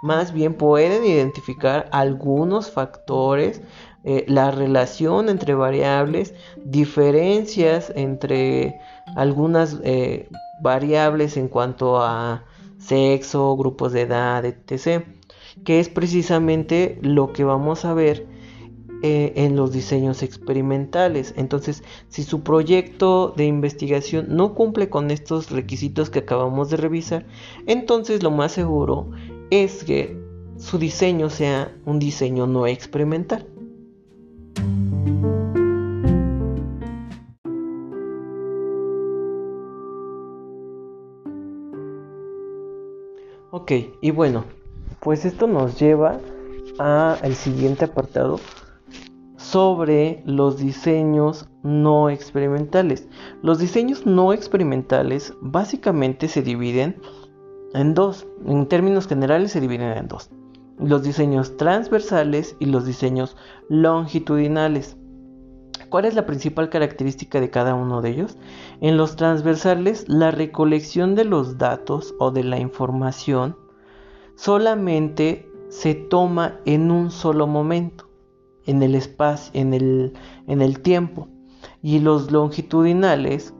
[0.02, 3.60] Más bien pueden identificar algunos factores
[4.09, 6.33] eh, la relación entre variables,
[6.64, 8.79] diferencias entre
[9.16, 10.29] algunas eh,
[10.62, 12.45] variables en cuanto a
[12.79, 15.05] sexo, grupos de edad, etc.
[15.64, 18.29] Que es precisamente lo que vamos a ver
[19.03, 21.35] eh, en los diseños experimentales.
[21.37, 27.27] Entonces, si su proyecto de investigación no cumple con estos requisitos que acabamos de revisar,
[27.66, 29.11] entonces lo más seguro
[29.51, 30.16] es que
[30.59, 33.49] su diseño sea un diseño no experimental.
[43.51, 44.45] Ok, y bueno,
[45.01, 46.21] pues esto nos lleva
[46.79, 48.38] al siguiente apartado
[49.37, 53.09] sobre los diseños no experimentales.
[53.42, 57.01] Los diseños no experimentales básicamente se dividen
[57.73, 58.27] en dos.
[58.45, 60.31] En términos generales se dividen en dos.
[60.78, 63.36] Los diseños transversales y los diseños
[63.68, 64.96] longitudinales.
[65.88, 68.36] ¿Cuál es la principal característica de cada uno de ellos?
[68.80, 73.56] En los transversales, la recolección de los datos o de la información
[74.34, 78.08] solamente se toma en un solo momento,
[78.64, 80.12] en el espacio, en el,
[80.46, 81.28] en el tiempo.
[81.82, 83.54] Y los longitudinales,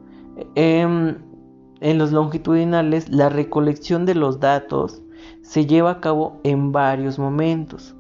[0.55, 1.17] em,
[1.81, 5.03] en los longitudinales, la recolección de los datos
[5.43, 7.97] se lleva a cabo en varios momentos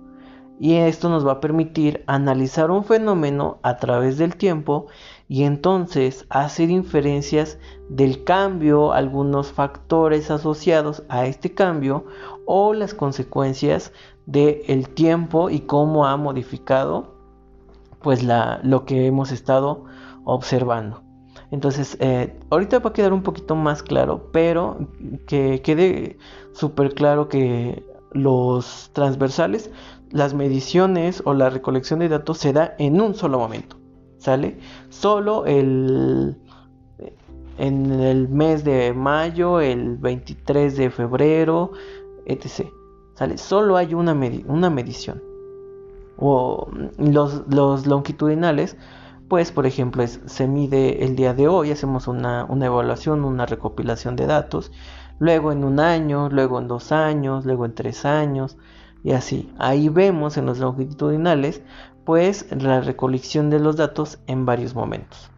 [0.58, 4.86] y esto nos va a permitir analizar un fenómeno a través del tiempo
[5.28, 7.58] y entonces hacer inferencias
[7.88, 12.06] del cambio, algunos factores asociados a este cambio
[12.46, 13.92] o las consecuencias
[14.24, 17.14] del tiempo y cómo ha modificado
[18.00, 19.84] pues la, lo que hemos estado
[20.24, 21.02] observando.
[21.50, 24.78] Entonces, eh, ahorita va a quedar un poquito más claro, pero
[25.26, 26.18] que quede
[26.56, 29.70] súper claro que los transversales
[30.10, 33.76] las mediciones o la recolección de datos se da en un solo momento.
[34.18, 34.58] ¿Sale?
[34.88, 36.36] Solo el
[37.58, 41.72] en el mes de mayo, el 23 de febrero,
[42.26, 42.68] etc.
[43.14, 43.38] ¿Sale?
[43.38, 44.12] Solo hay una,
[44.46, 45.22] una medición.
[46.18, 48.76] O los, los, longitudinales,
[49.28, 53.46] pues por ejemplo, es, se mide el día de hoy, hacemos una, una evaluación, una
[53.46, 54.72] recopilación de datos,
[55.18, 58.56] luego en un año, luego en dos años, luego en tres años,
[59.02, 59.52] y así.
[59.58, 61.62] Ahí vemos en los longitudinales
[62.04, 65.30] pues la recolección de los datos en varios momentos.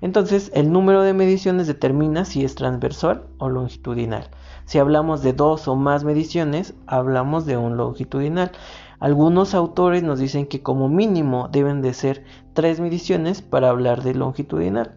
[0.00, 4.28] Entonces el número de mediciones determina si es transversal o longitudinal.
[4.66, 8.52] Si hablamos de dos o más mediciones, hablamos de un longitudinal.
[9.00, 14.14] Algunos autores nos dicen que como mínimo deben de ser tres mediciones para hablar de
[14.14, 14.96] longitudinal.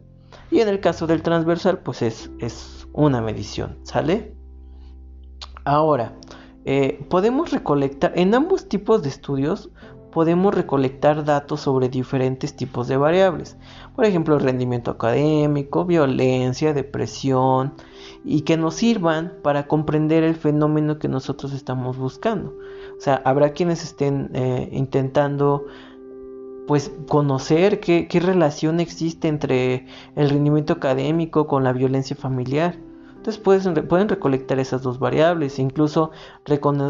[0.52, 4.36] Y en el caso del transversal, pues es, es una medición, ¿sale?
[5.64, 6.16] Ahora,
[6.66, 9.70] eh, podemos recolectar, en ambos tipos de estudios,
[10.12, 13.56] podemos recolectar datos sobre diferentes tipos de variables.
[13.96, 17.76] Por ejemplo, rendimiento académico, violencia, depresión,
[18.26, 22.50] y que nos sirvan para comprender el fenómeno que nosotros estamos buscando.
[22.98, 25.66] O sea, habrá quienes estén eh, intentando
[26.66, 29.86] pues conocer qué, qué relación existe entre
[30.16, 32.87] el rendimiento académico con la violencia familiar
[33.28, 36.12] entonces pueden, recolectar esas dos variables, incluso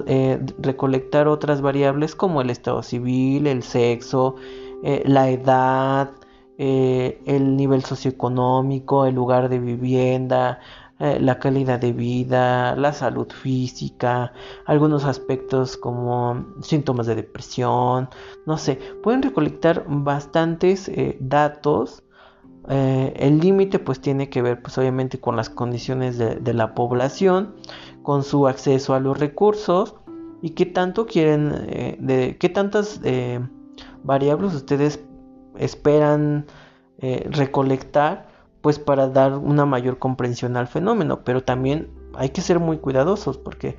[0.05, 4.35] eh, recolectar otras variables como el estado civil, el sexo,
[4.83, 6.11] eh, la edad,
[6.59, 10.59] eh, el nivel socioeconómico, el lugar de vivienda,
[10.99, 14.33] la calidad de vida, la salud física,
[14.65, 18.09] algunos aspectos como síntomas de depresión,
[18.47, 20.91] no sé, pueden recolectar bastantes
[22.69, 27.55] eh, el límite pues tiene que ver pues obviamente con las condiciones de, la población,
[28.03, 29.95] con su acceso a los recursos
[30.41, 31.49] y qué tanto quieren,
[31.99, 33.01] de qué tantas
[34.03, 35.03] variables ustedes
[35.57, 36.45] esperan
[36.99, 38.27] eh, recolectar
[38.61, 41.23] pues para dar una mayor comprensión al fenómeno.
[41.23, 43.77] Pero también hay que ser muy cuidadosos porque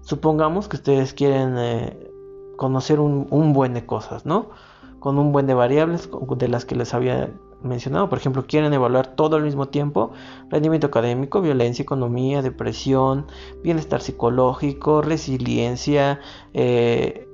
[0.00, 2.10] supongamos que ustedes quieren eh,
[2.56, 4.50] conocer un, buen de cosas no
[4.98, 7.30] con un buen de variables de las que les había
[7.62, 10.12] mencionado por ejemplo quieren evaluar todo al mismo tiempo
[10.50, 13.26] rendimiento académico violencia economía depresión
[13.62, 16.20] bienestar psicológico resiliencia
[16.54, 17.26] eh,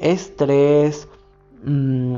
[0.00, 1.08] estrés
[1.64, 2.16] mmm,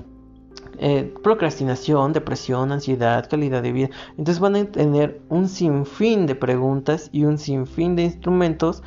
[0.79, 3.91] eh, procrastinación, depresión, ansiedad, calidad de vida.
[4.19, 8.83] Entonces van a tener un sinfín de preguntas y un sinfín de instrumentos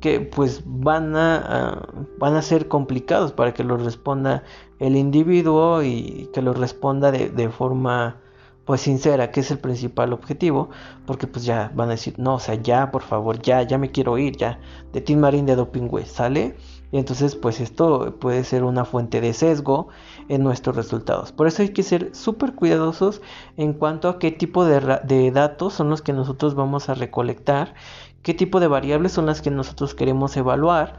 [0.00, 1.88] que pues van a,
[2.18, 4.42] van a ser complicados para que los responda
[4.78, 8.16] el individuo y que los responda de, forma
[8.64, 10.68] pues sincera, que es el principal objetivo,
[11.06, 13.90] porque pues ya van a decir, no, o sea, ya, por favor, ya, ya me
[13.90, 14.60] quiero ir, ya,
[14.92, 16.54] de Team Marín de Doping ¿sale?
[16.90, 19.88] Y entonces pues esto puede ser una fuente de sesgo
[20.28, 21.32] en nuestros resultados.
[21.32, 23.20] Por eso hay que ser súper cuidadosos
[23.56, 27.74] en cuanto a qué tipo de, datos son los que nosotros vamos a recolectar,
[28.22, 30.98] qué tipo de variables son las que nosotros queremos evaluar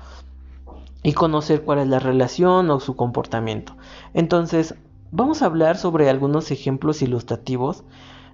[1.04, 3.76] y conocer cuál es la relación o su comportamiento.
[4.14, 4.76] Entonces
[5.12, 7.84] vamos a hablar sobre algunos ejemplos ilustrativos,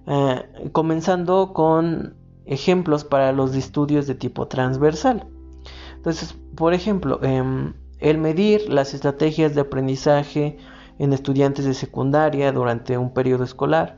[0.07, 5.28] eh, comenzando con ejemplos para los estudios de tipo transversal.
[5.95, 10.57] Entonces, por ejemplo, em, el medir las estrategias de aprendizaje
[10.99, 13.97] en estudiantes de secundaria durante un periodo escolar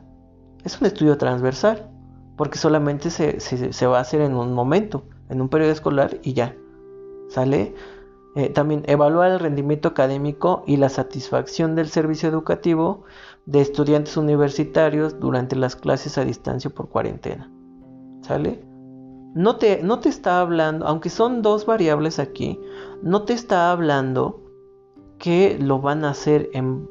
[0.64, 1.90] es un estudio transversal,
[2.36, 6.56] porque solamente se, va a hacer en un momento, en un periodo escolar y ya.
[7.30, 7.74] ¿Sale?
[8.38, 13.04] Eh, también evaluar el rendimiento académico y la satisfacción del servicio educativo
[13.48, 17.52] de estudiantes universitarios durante las clases a distancia por cuarentena.
[18.22, 18.68] ¿Sale?
[19.38, 22.60] no te, no te está hablando, aunque son dos variables aquí,
[23.04, 24.44] no te está hablando
[25.20, 26.90] que lo van a hacer en,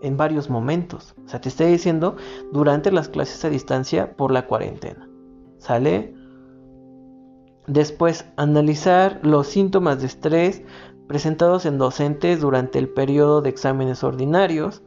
[0.00, 1.14] en varios momentos.
[1.26, 2.16] O sea, te está diciendo
[2.50, 5.06] durante las clases a distancia por la cuarentena.
[5.58, 6.15] ¿Sale?
[7.66, 10.62] Después, analizar los síntomas de estrés
[11.08, 14.82] presentados en docentes durante el periodo de exámenes ordinarios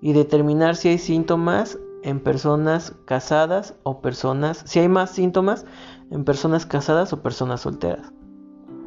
[0.00, 5.64] y determinar si hay síntomas en personas casadas o personas, si hay más síntomas
[6.10, 8.12] en personas casadas o personas solteras.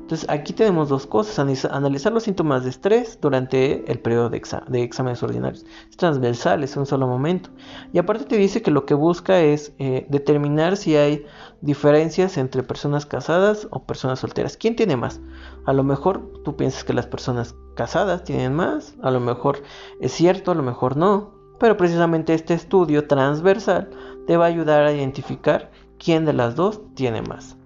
[0.06, 4.38] Entonces aquí tenemos dos cosas, analizar los síntomas de estrés durante el periodo de,
[4.84, 5.66] exámenes ordinarios.
[5.89, 7.49] Es transversal, es un solo momento.
[7.91, 11.26] Y aparte te dice que lo que busca es eh, determinar si hay
[11.62, 14.58] diferencias entre personas casadas o personas solteras.
[14.58, 15.22] ¿Quién tiene más?
[15.66, 19.64] A lo mejor tú piensas que las personas casadas tienen más, a lo mejor
[19.99, 21.34] es cierto, a lo mejor no.
[21.60, 23.89] Pero precisamente este estudio transversal
[24.28, 27.58] te va a ayudar a identificar quién de las dos tiene más.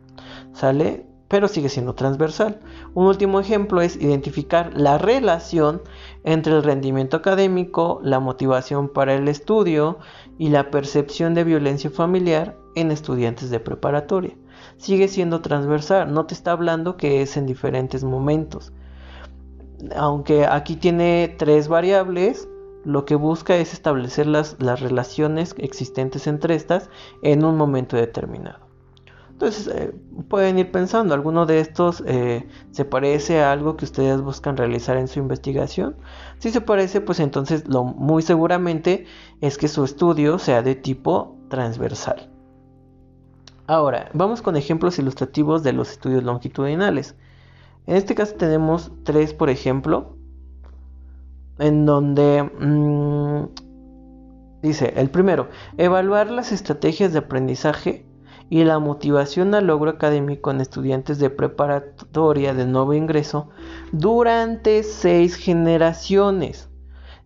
[0.53, 1.08] ¿Sale?
[1.29, 2.59] Pero sigue siendo transversal.
[2.93, 5.81] Un último ejemplo es identificar la relación
[6.23, 9.99] entre el rendimiento académico, la motivación para el estudio
[10.37, 14.35] y la percepción de violencia familiar en estudiantes de preparatoria.
[14.77, 18.73] Sigue siendo transversal, no te está hablando que es en diferentes momentos.
[19.95, 22.47] Aunque aquí tiene tres variables,
[22.85, 26.89] lo que busca es establecer las, relaciones existentes entre estas
[27.21, 28.68] en un momento determinado.
[29.39, 29.93] Entonces eh,
[30.27, 34.97] pueden ir pensando, ¿alguno de estos eh, se parece a algo que ustedes buscan realizar
[34.97, 35.95] en su investigación?
[36.39, 39.05] Si se parece, pues entonces lo muy seguramente
[39.39, 42.29] es que su estudio sea de tipo transversal.
[43.65, 47.15] Ahora, vamos con ejemplos ilustrativos de los estudios longitudinales.
[47.87, 50.17] En este caso tenemos tres, por ejemplo,
[51.59, 53.45] en donde mm,
[54.63, 58.08] dice, el primero, evaluar las estrategias de aprendizaje
[58.49, 63.49] y la motivación al logro académico en estudiantes de preparatoria de nuevo ingreso
[63.91, 66.69] durante seis generaciones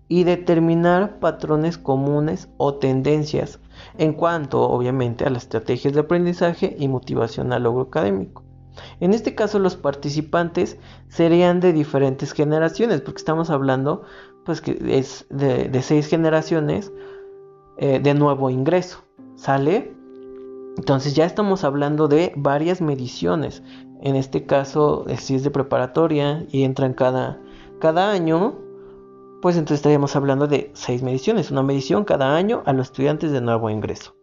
[0.09, 3.59] y determinar patrones comunes o tendencias
[3.97, 8.43] en cuanto obviamente a las estrategias de aprendizaje y motivación al logro académico.
[8.99, 14.03] En este caso los participantes serían de diferentes generaciones, porque estamos hablando
[14.45, 16.91] pues que es de, seis generaciones
[17.77, 19.03] eh, de nuevo ingreso,
[19.35, 19.92] ¿sale?
[20.77, 23.63] Entonces ya estamos hablando de varias mediciones.
[24.01, 27.39] En este caso, eh, si es de preparatoria y entran cada,
[27.79, 28.59] cada año,
[29.41, 33.41] pues entonces estaríamos hablando de seis mediciones, una medición cada año a los estudiantes de
[33.41, 34.15] nuevo ingreso.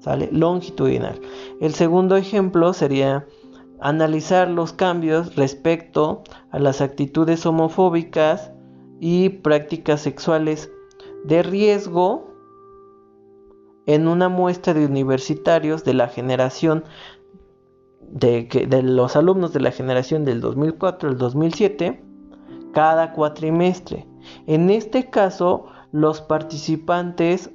[0.00, 0.28] ¿Sale?
[0.32, 1.20] Longitudinal.
[1.60, 3.26] El segundo ejemplo sería
[3.80, 8.52] analizar los cambios respecto a las actitudes homofóbicas
[9.00, 10.70] y prácticas sexuales
[11.24, 12.33] de riesgo
[13.86, 16.84] en una muestra de universitarios de la generación
[18.10, 22.02] de, los alumnos de la generación del 2004 al 2007
[22.72, 24.06] cada cuatrimestre.
[24.46, 27.50] En este caso, los participantes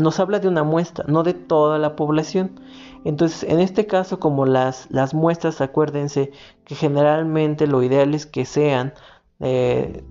[0.00, 2.60] nos habla de una muestra, no de toda la población.
[3.04, 6.32] Entonces, en este caso, como las, las muestras, acuérdense
[6.64, 8.92] que generalmente lo ideal es que sean
[9.38, 10.02] eh,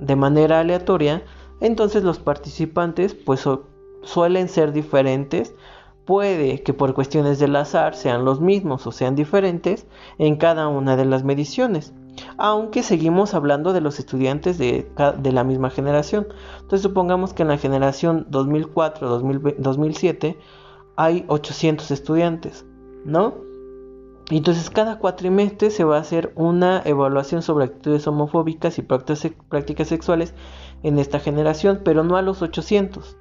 [0.00, 1.22] de manera aleatoria,
[1.60, 3.46] entonces los participantes pues
[4.02, 5.54] suelen ser diferentes.
[6.04, 9.86] Puede que por cuestiones del azar sean los mismos o sean diferentes
[10.18, 11.94] en cada una de las mediciones
[12.36, 16.26] aunque seguimos hablando de los estudiantes de, la misma generación.
[16.56, 20.36] Entonces supongamos que en la generación 2004-2007
[20.96, 22.66] hay 800 estudiantes,
[23.04, 23.34] ¿no?
[24.30, 30.34] Entonces cada cuatrimestre se va a hacer una evaluación sobre actitudes homofóbicas y prácticas sexuales
[30.82, 33.16] en esta generación, pero no a los 800,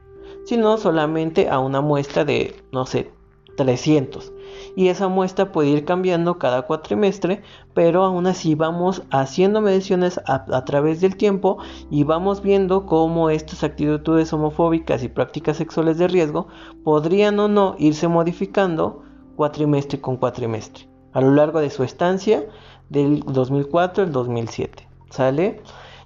[0.45, 3.11] sino solamente a una muestra de, no sé,
[3.55, 4.31] 300
[4.75, 7.41] y esa muestra puede ir cambiando cada cuatrimestre,
[7.73, 11.57] pero aún así vamos haciendo mediciones a, través del tiempo
[11.89, 16.47] y vamos viendo cómo estas actitudes homofóbicas y prácticas sexuales de riesgo
[16.83, 19.03] podrían o no irse modificando
[19.35, 22.45] cuatrimestre con cuatrimestre a lo largo de su estancia
[22.89, 24.87] del 2004 al 2007.
[25.09, 25.61] ¿Sale?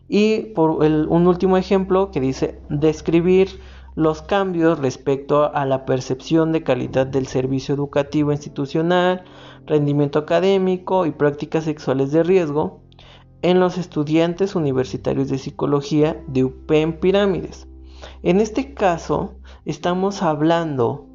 [0.08, 3.60] Y por un último ejemplo que dice describir
[3.96, 9.24] los cambios respecto a la percepción de calidad del servicio educativo institucional,
[9.66, 12.82] rendimiento académico y prácticas sexuales de riesgo
[13.41, 17.68] en los estudiantes universitarios de psicología de UPEM Pirámides.
[18.24, 19.36] En este caso,
[19.66, 21.06] estamos hablando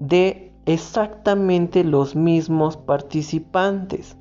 [0.00, 4.16] de exactamente los mismos participantes.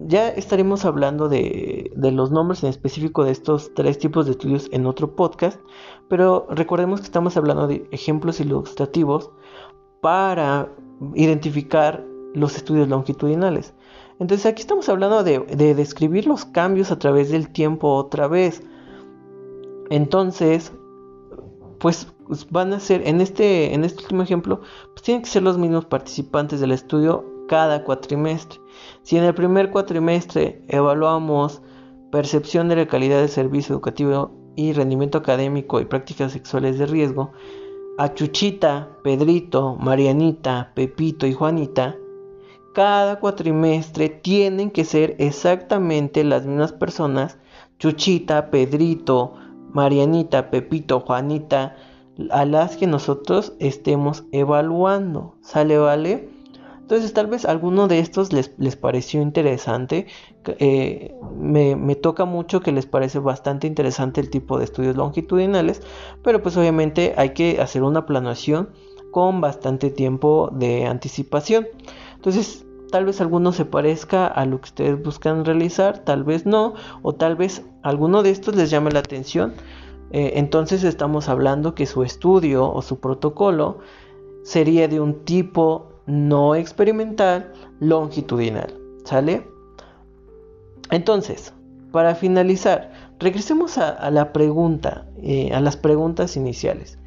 [0.00, 4.86] Ya estaremos hablando de, los nombres en específico de estos tres tipos de estudios en
[4.86, 5.60] otro podcast,
[6.08, 9.30] pero recordemos que estamos hablando de ejemplos ilustrativos
[10.00, 10.68] para
[11.14, 13.72] identificar los estudios longitudinales.
[14.18, 15.38] Entonces aquí estamos hablando de,
[15.74, 18.62] describir los cambios a través del tiempo otra vez.
[19.90, 20.72] Entonces,
[21.78, 22.08] pues
[22.50, 24.60] van a ser, en este, en este último ejemplo,
[24.92, 28.60] pues tienen que ser los mismos participantes del estudio cada cuatrimestre.
[29.02, 31.62] Si en el primer cuatrimestre evaluamos
[32.10, 37.32] percepción de la calidad del servicio educativo y rendimiento académico y prácticas sexuales de riesgo,
[37.98, 41.96] a Chuchita, Pedrito, Marianita, Pepito y Juanita,
[42.74, 47.38] cada cuatrimestre tienen que ser exactamente las mismas personas,
[47.78, 49.34] Chuchita, Pedrito,
[49.72, 51.76] Marianita, Pepito, Juanita,
[52.30, 55.36] a las que nosotros estemos evaluando.
[55.40, 56.33] ¿Sale, vale?
[56.84, 60.06] Entonces tal vez alguno de estos les, pareció interesante.
[60.58, 65.80] Eh, me, toca mucho que les parece bastante interesante el tipo de estudios longitudinales,
[66.22, 68.68] pero pues obviamente hay que hacer una planeación
[69.12, 71.66] con bastante tiempo de anticipación.
[72.16, 76.74] Entonces tal vez alguno se parezca a lo que ustedes buscan realizar, tal vez no,
[77.00, 79.54] o tal vez alguno de estos les llame la atención.
[80.10, 83.78] Eh, entonces estamos hablando que su estudio o su protocolo
[84.42, 88.74] sería de un tipo no experimental longitudinal.
[89.04, 89.46] ¿Sale?
[90.90, 91.52] Entonces,
[91.92, 96.98] para finalizar, regresemos a, la pregunta, eh, a las preguntas iniciales.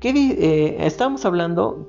[0.00, 1.88] ¿Qué eh, estamos hablando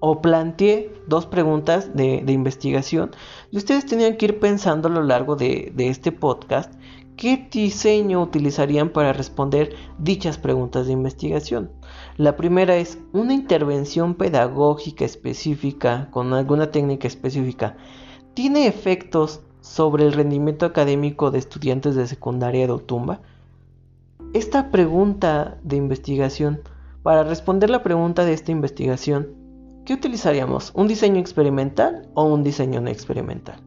[0.00, 3.10] o planteé dos preguntas de, investigación
[3.50, 6.72] y ustedes tenían que ir pensando a lo largo de este podcast
[7.18, 11.70] qué diseño utilizarían para responder dichas preguntas de investigación.
[12.18, 17.76] La primera es una intervención pedagógica específica con alguna técnica específica.
[18.34, 23.20] ¿Tiene efectos sobre el rendimiento académico de estudiantes de secundaria de Otumba?
[24.32, 26.60] Esta pregunta de investigación,
[27.04, 29.28] para responder la pregunta de esta investigación,
[29.86, 30.72] ¿qué utilizaríamos?
[30.74, 33.60] ¿Un diseño experimental o un diseño no experimental?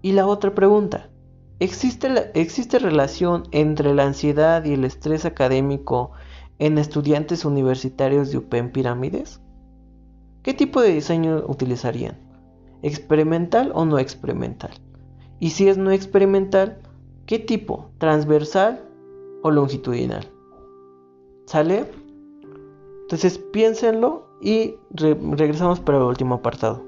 [0.00, 1.10] Y la otra pregunta,
[1.58, 6.12] ¿Existe, ¿Existe relación entre la ansiedad y el estrés académico
[6.58, 9.40] en estudiantes universitarios de UPEN Pirámides?
[10.42, 12.18] ¿Qué tipo de diseño utilizarían?
[12.82, 14.70] ¿Experimental o no experimental?
[15.40, 16.78] Y si es no experimental,
[17.24, 17.90] ¿qué tipo?
[17.98, 18.84] ¿Transversal
[19.42, 20.26] o longitudinal?
[21.46, 21.86] ¿Sale?
[23.02, 26.85] Entonces piénsenlo y regresamos para el último apartado.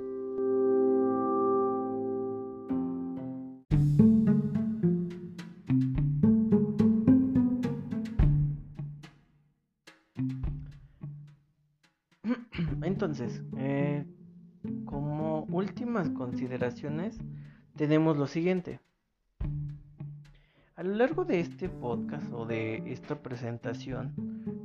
[16.38, 17.18] Consideraciones,
[17.76, 18.78] tenemos lo siguiente.
[20.76, 24.14] A lo largo de este podcast o de esta presentación,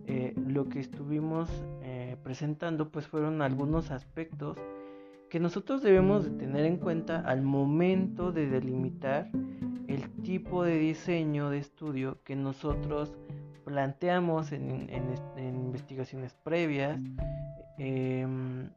[0.05, 1.49] eh, lo que estuvimos
[1.81, 4.59] eh, presentando pues fueron algunos aspectos
[5.31, 9.31] que nosotros debemos de tener en cuenta al momento de delimitar
[9.87, 13.17] el tipo de diseño de estudio que nosotros
[13.65, 14.89] planteamos en,
[15.37, 17.01] investigaciones previas,
[17.79, 18.69] em,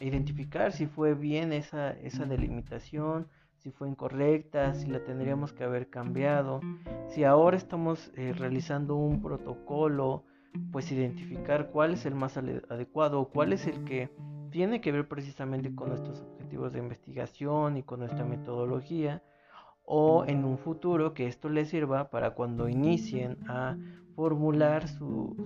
[0.00, 3.28] identificar si fue bien esa, esa delimitación,
[3.58, 6.60] si fue incorrecta, si la tendríamos que haber cambiado,
[7.08, 10.24] si ahora estamos eh, realizando un protocolo,
[10.70, 14.10] pues identificar cuál es el más adecuado cuál es el que
[14.50, 19.22] tiene que ver precisamente con nuestros objetivos de investigación y con nuestra metodología
[19.84, 23.76] o en un futuro que esto les sirva para cuando inicien a
[24.14, 25.36] formular sus,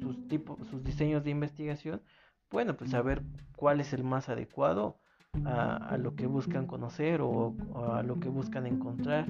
[0.00, 2.02] sus, tipos, sus diseños de investigación,
[2.50, 3.22] bueno, pues saber
[3.56, 4.96] cuál es el más adecuado
[5.44, 9.26] a, lo que buscan conocer o, a lo que buscan encontrar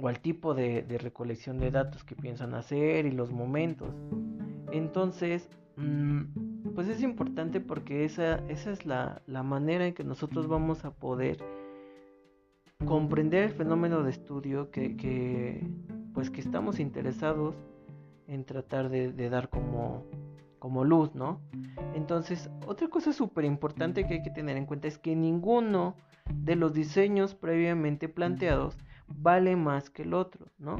[0.00, 3.94] o al tipo de, recolección de datos que piensan hacer y los momentos.
[4.70, 10.84] Entonces, mm, pues es importante porque esa, esa es la, manera en que nosotros vamos
[10.84, 11.42] a poder
[12.84, 15.66] comprender el fenómeno de estudio que,
[16.12, 17.54] pues que estamos interesados
[18.28, 20.04] en tratar de dar como,
[20.66, 21.40] como luz, ¿no?
[21.94, 25.94] Entonces, otra cosa súper importante que hay que tener en cuenta es que ninguno
[26.34, 30.78] de los diseños previamente planteados vale más que el otro, ¿no?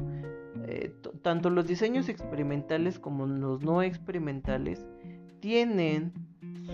[0.65, 4.85] Eh, tanto los diseños experimentales como los no experimentales
[5.39, 6.11] tienen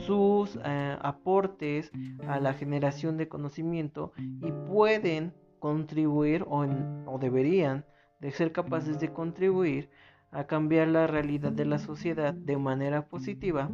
[0.07, 1.91] sus eh, aportes
[2.28, 6.66] a la generación de conocimiento y pueden contribuir o,
[7.05, 7.86] o deberían
[8.22, 9.91] de ser capaces de contribuir
[10.34, 13.70] a cambiar la realidad de la sociedad de manera positiva,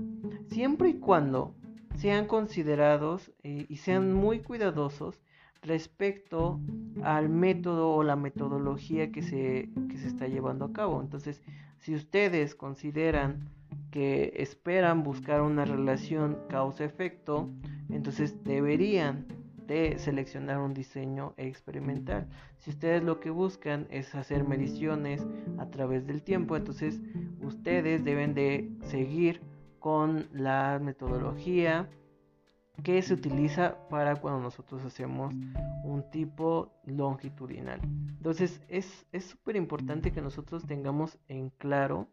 [0.50, 1.56] siempre y cuando
[1.96, 5.22] sean considerados eh, y sean muy cuidadosos
[5.62, 6.60] respecto
[7.04, 11.02] al método o la metodología que se, que se está llevando a cabo.
[11.02, 11.42] Entonces,
[11.80, 13.50] si ustedes consideran
[13.92, 17.50] que esperan buscar una relación causa-efecto,
[17.90, 19.26] entonces deberían
[19.70, 22.28] de seleccionar un diseño experimental.
[22.58, 25.26] Si ustedes lo que buscan es hacer mediciones
[25.60, 27.00] a través del tiempo, entonces
[27.40, 29.42] ustedes deben de seguir
[29.80, 31.88] con la metodología
[32.84, 35.34] que se utiliza para cuando nosotros hacemos
[35.84, 37.80] un tipo longitudinal.
[37.84, 42.08] Entonces es súper importante que nosotros tengamos en claro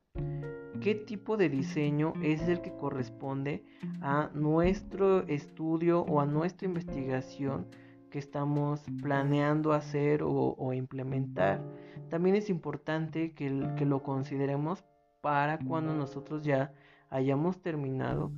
[0.80, 3.64] qué tipo de diseño es el que corresponde
[4.00, 7.66] a nuestro estudio o a nuestra investigación
[8.10, 11.60] que estamos planeando hacer o, implementar.
[12.08, 14.84] También es importante que, que lo consideremos
[15.20, 16.72] para cuando nosotros ya
[17.10, 18.30] hayamos terminado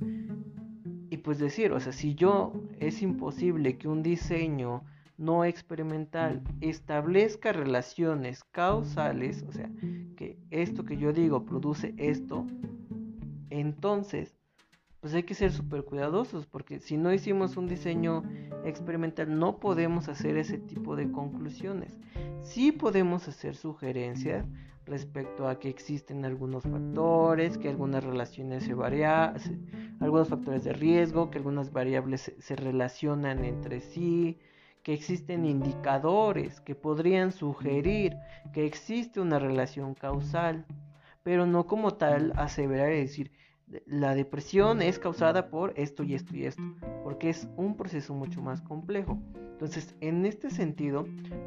[1.11, 4.83] y pues decir, o sea, si yo es imposible que un diseño
[5.19, 9.69] no experimental establezca relaciones causales, o sea,
[10.15, 12.47] que esto que yo digo produce esto,
[13.49, 14.37] entonces,
[15.01, 18.23] pues hay que ser súper cuidadosos, porque si no hicimos un diseño
[18.63, 21.99] experimental no podemos hacer ese tipo de conclusiones.
[22.41, 24.45] Sí podemos hacer sugerencias
[24.85, 29.35] respecto a que existen algunos factores, que algunas relaciones se varían,
[29.99, 34.39] algunos factores de riesgo, que algunas variables se relacionan entre sí,
[34.93, 38.17] existen indicadores que podrían sugerir
[38.53, 40.65] que existe una relación causal,
[41.23, 43.31] pero no como tal aseverar y decir
[43.85, 46.63] la depresión es causada por esto y esto y esto,
[47.03, 49.19] porque es un proceso mucho más complejo.
[49.35, 51.05] Entonces, en este sentido,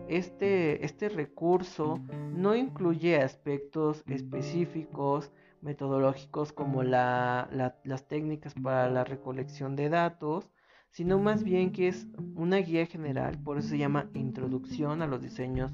[0.08, 1.98] este, este recurso
[2.34, 5.32] no incluye aspectos específicos,
[5.62, 10.50] metodológicos como las técnicas para la recolección de datos,
[10.92, 15.22] sino más bien que es una guía general, por eso se llama Introducción a los
[15.22, 15.72] diseños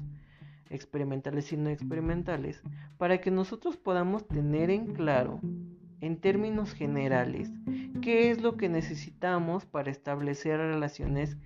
[0.69, 2.61] experimentales y no experimentales,
[2.97, 5.39] para que nosotros podamos tener en claro,
[5.99, 7.51] en términos generales,
[8.01, 11.37] qué es lo que necesitamos para establecer relaciones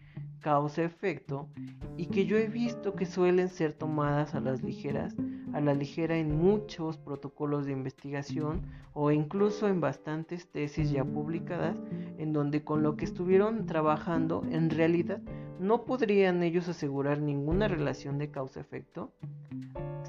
[0.41, 1.49] causa-efecto
[1.97, 5.15] y que yo he visto que suelen ser tomadas a las ligeras,
[5.53, 8.61] a la ligera en muchos protocolos de investigación
[8.93, 11.77] o incluso en bastantes tesis ya publicadas
[12.17, 15.21] en donde con lo que estuvieron trabajando en realidad
[15.59, 19.11] no podrían ellos asegurar ninguna relación de causa-efecto.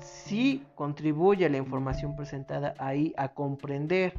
[0.00, 4.14] Sí contribuye a la información presentada ahí a comprender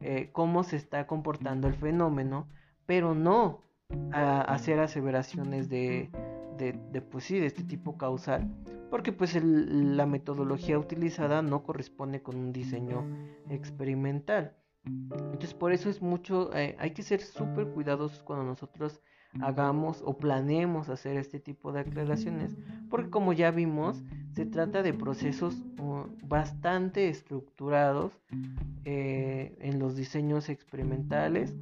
[0.00, 2.46] eh, cómo se está comportando el fenómeno,
[2.86, 3.60] pero no
[4.12, 6.10] a hacer aseveraciones de,
[6.56, 8.48] de, pues sí, de este tipo causal,
[8.90, 13.06] porque pues la metodología utilizada no corresponde con un diseño
[13.48, 14.56] experimental.
[14.84, 19.00] Entonces por eso es mucho, eh, hay que ser súper cuidadosos cuando nosotros
[19.40, 22.56] hagamos o planeemos hacer este tipo de aclaraciones,
[22.88, 24.02] porque como ya vimos,
[24.32, 28.12] se trata de procesos uh, bastante estructurados
[28.84, 31.54] eh, en los diseños experimentales,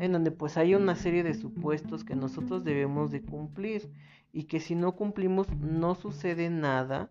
[0.00, 3.90] en donde pues hay una serie de supuestos que nosotros debemos de cumplir
[4.32, 7.10] y que si no cumplimos no sucede nada,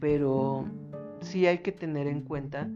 [0.00, 0.66] pero
[1.20, 2.68] sí hay que tener en cuenta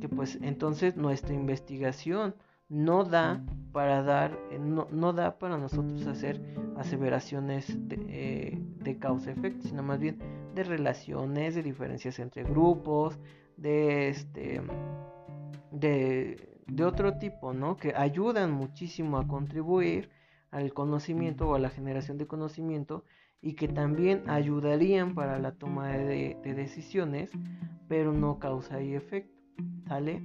[0.00, 2.34] que pues entonces nuestra investigación
[2.68, 6.40] no da para dar, eh, no, no da para nosotros hacer
[6.76, 10.18] aseveraciones de, eh, de causa-efecto, sino más bien
[10.54, 13.18] de relaciones, de diferencias entre grupos,
[13.56, 14.62] de este
[15.70, 17.76] de, de otro tipo, ¿no?
[17.76, 20.10] Que ayudan muchísimo a contribuir
[20.50, 23.04] al conocimiento o a la generación de conocimiento
[23.42, 27.30] y que también ayudarían para la toma de, de decisiones,
[27.88, 29.38] pero no causa y efecto,
[29.86, 30.22] ¿sale?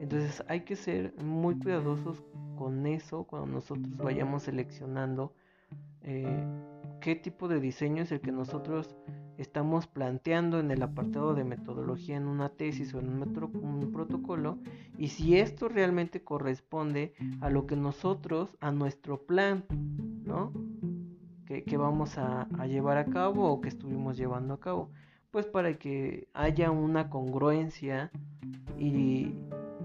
[0.00, 2.22] Entonces hay que ser muy cuidadosos
[2.56, 5.32] con eso cuando nosotros vayamos seleccionando
[6.02, 6.44] eh,
[7.00, 8.96] qué tipo de diseño es el que nosotros
[9.36, 14.58] estamos planteando en el apartado de metodología en una tesis o en un, protocolo
[14.96, 19.64] y si esto realmente corresponde a lo que nosotros, a nuestro plan,
[20.24, 20.52] ¿no?
[21.46, 24.90] Que, vamos a, a llevar a cabo o que estuvimos llevando a cabo
[25.30, 28.10] pues para que haya una congruencia
[28.78, 29.34] y,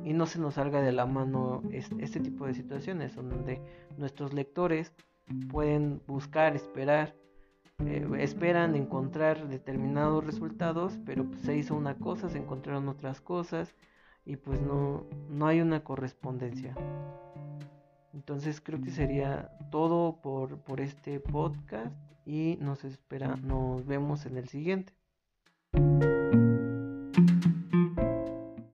[0.03, 3.61] y no se nos salga de la mano este, tipo de situaciones donde
[3.97, 4.93] nuestros lectores
[5.49, 7.15] pueden buscar, esperar,
[7.85, 13.75] eh, esperan encontrar determinados resultados, pero pues, se hizo una cosa, se encontraron otras cosas
[14.25, 16.75] y pues no, no hay una correspondencia.
[18.13, 21.95] Entonces creo que sería todo por, por este podcast
[22.25, 24.93] y nos espera, nos vemos en el siguiente.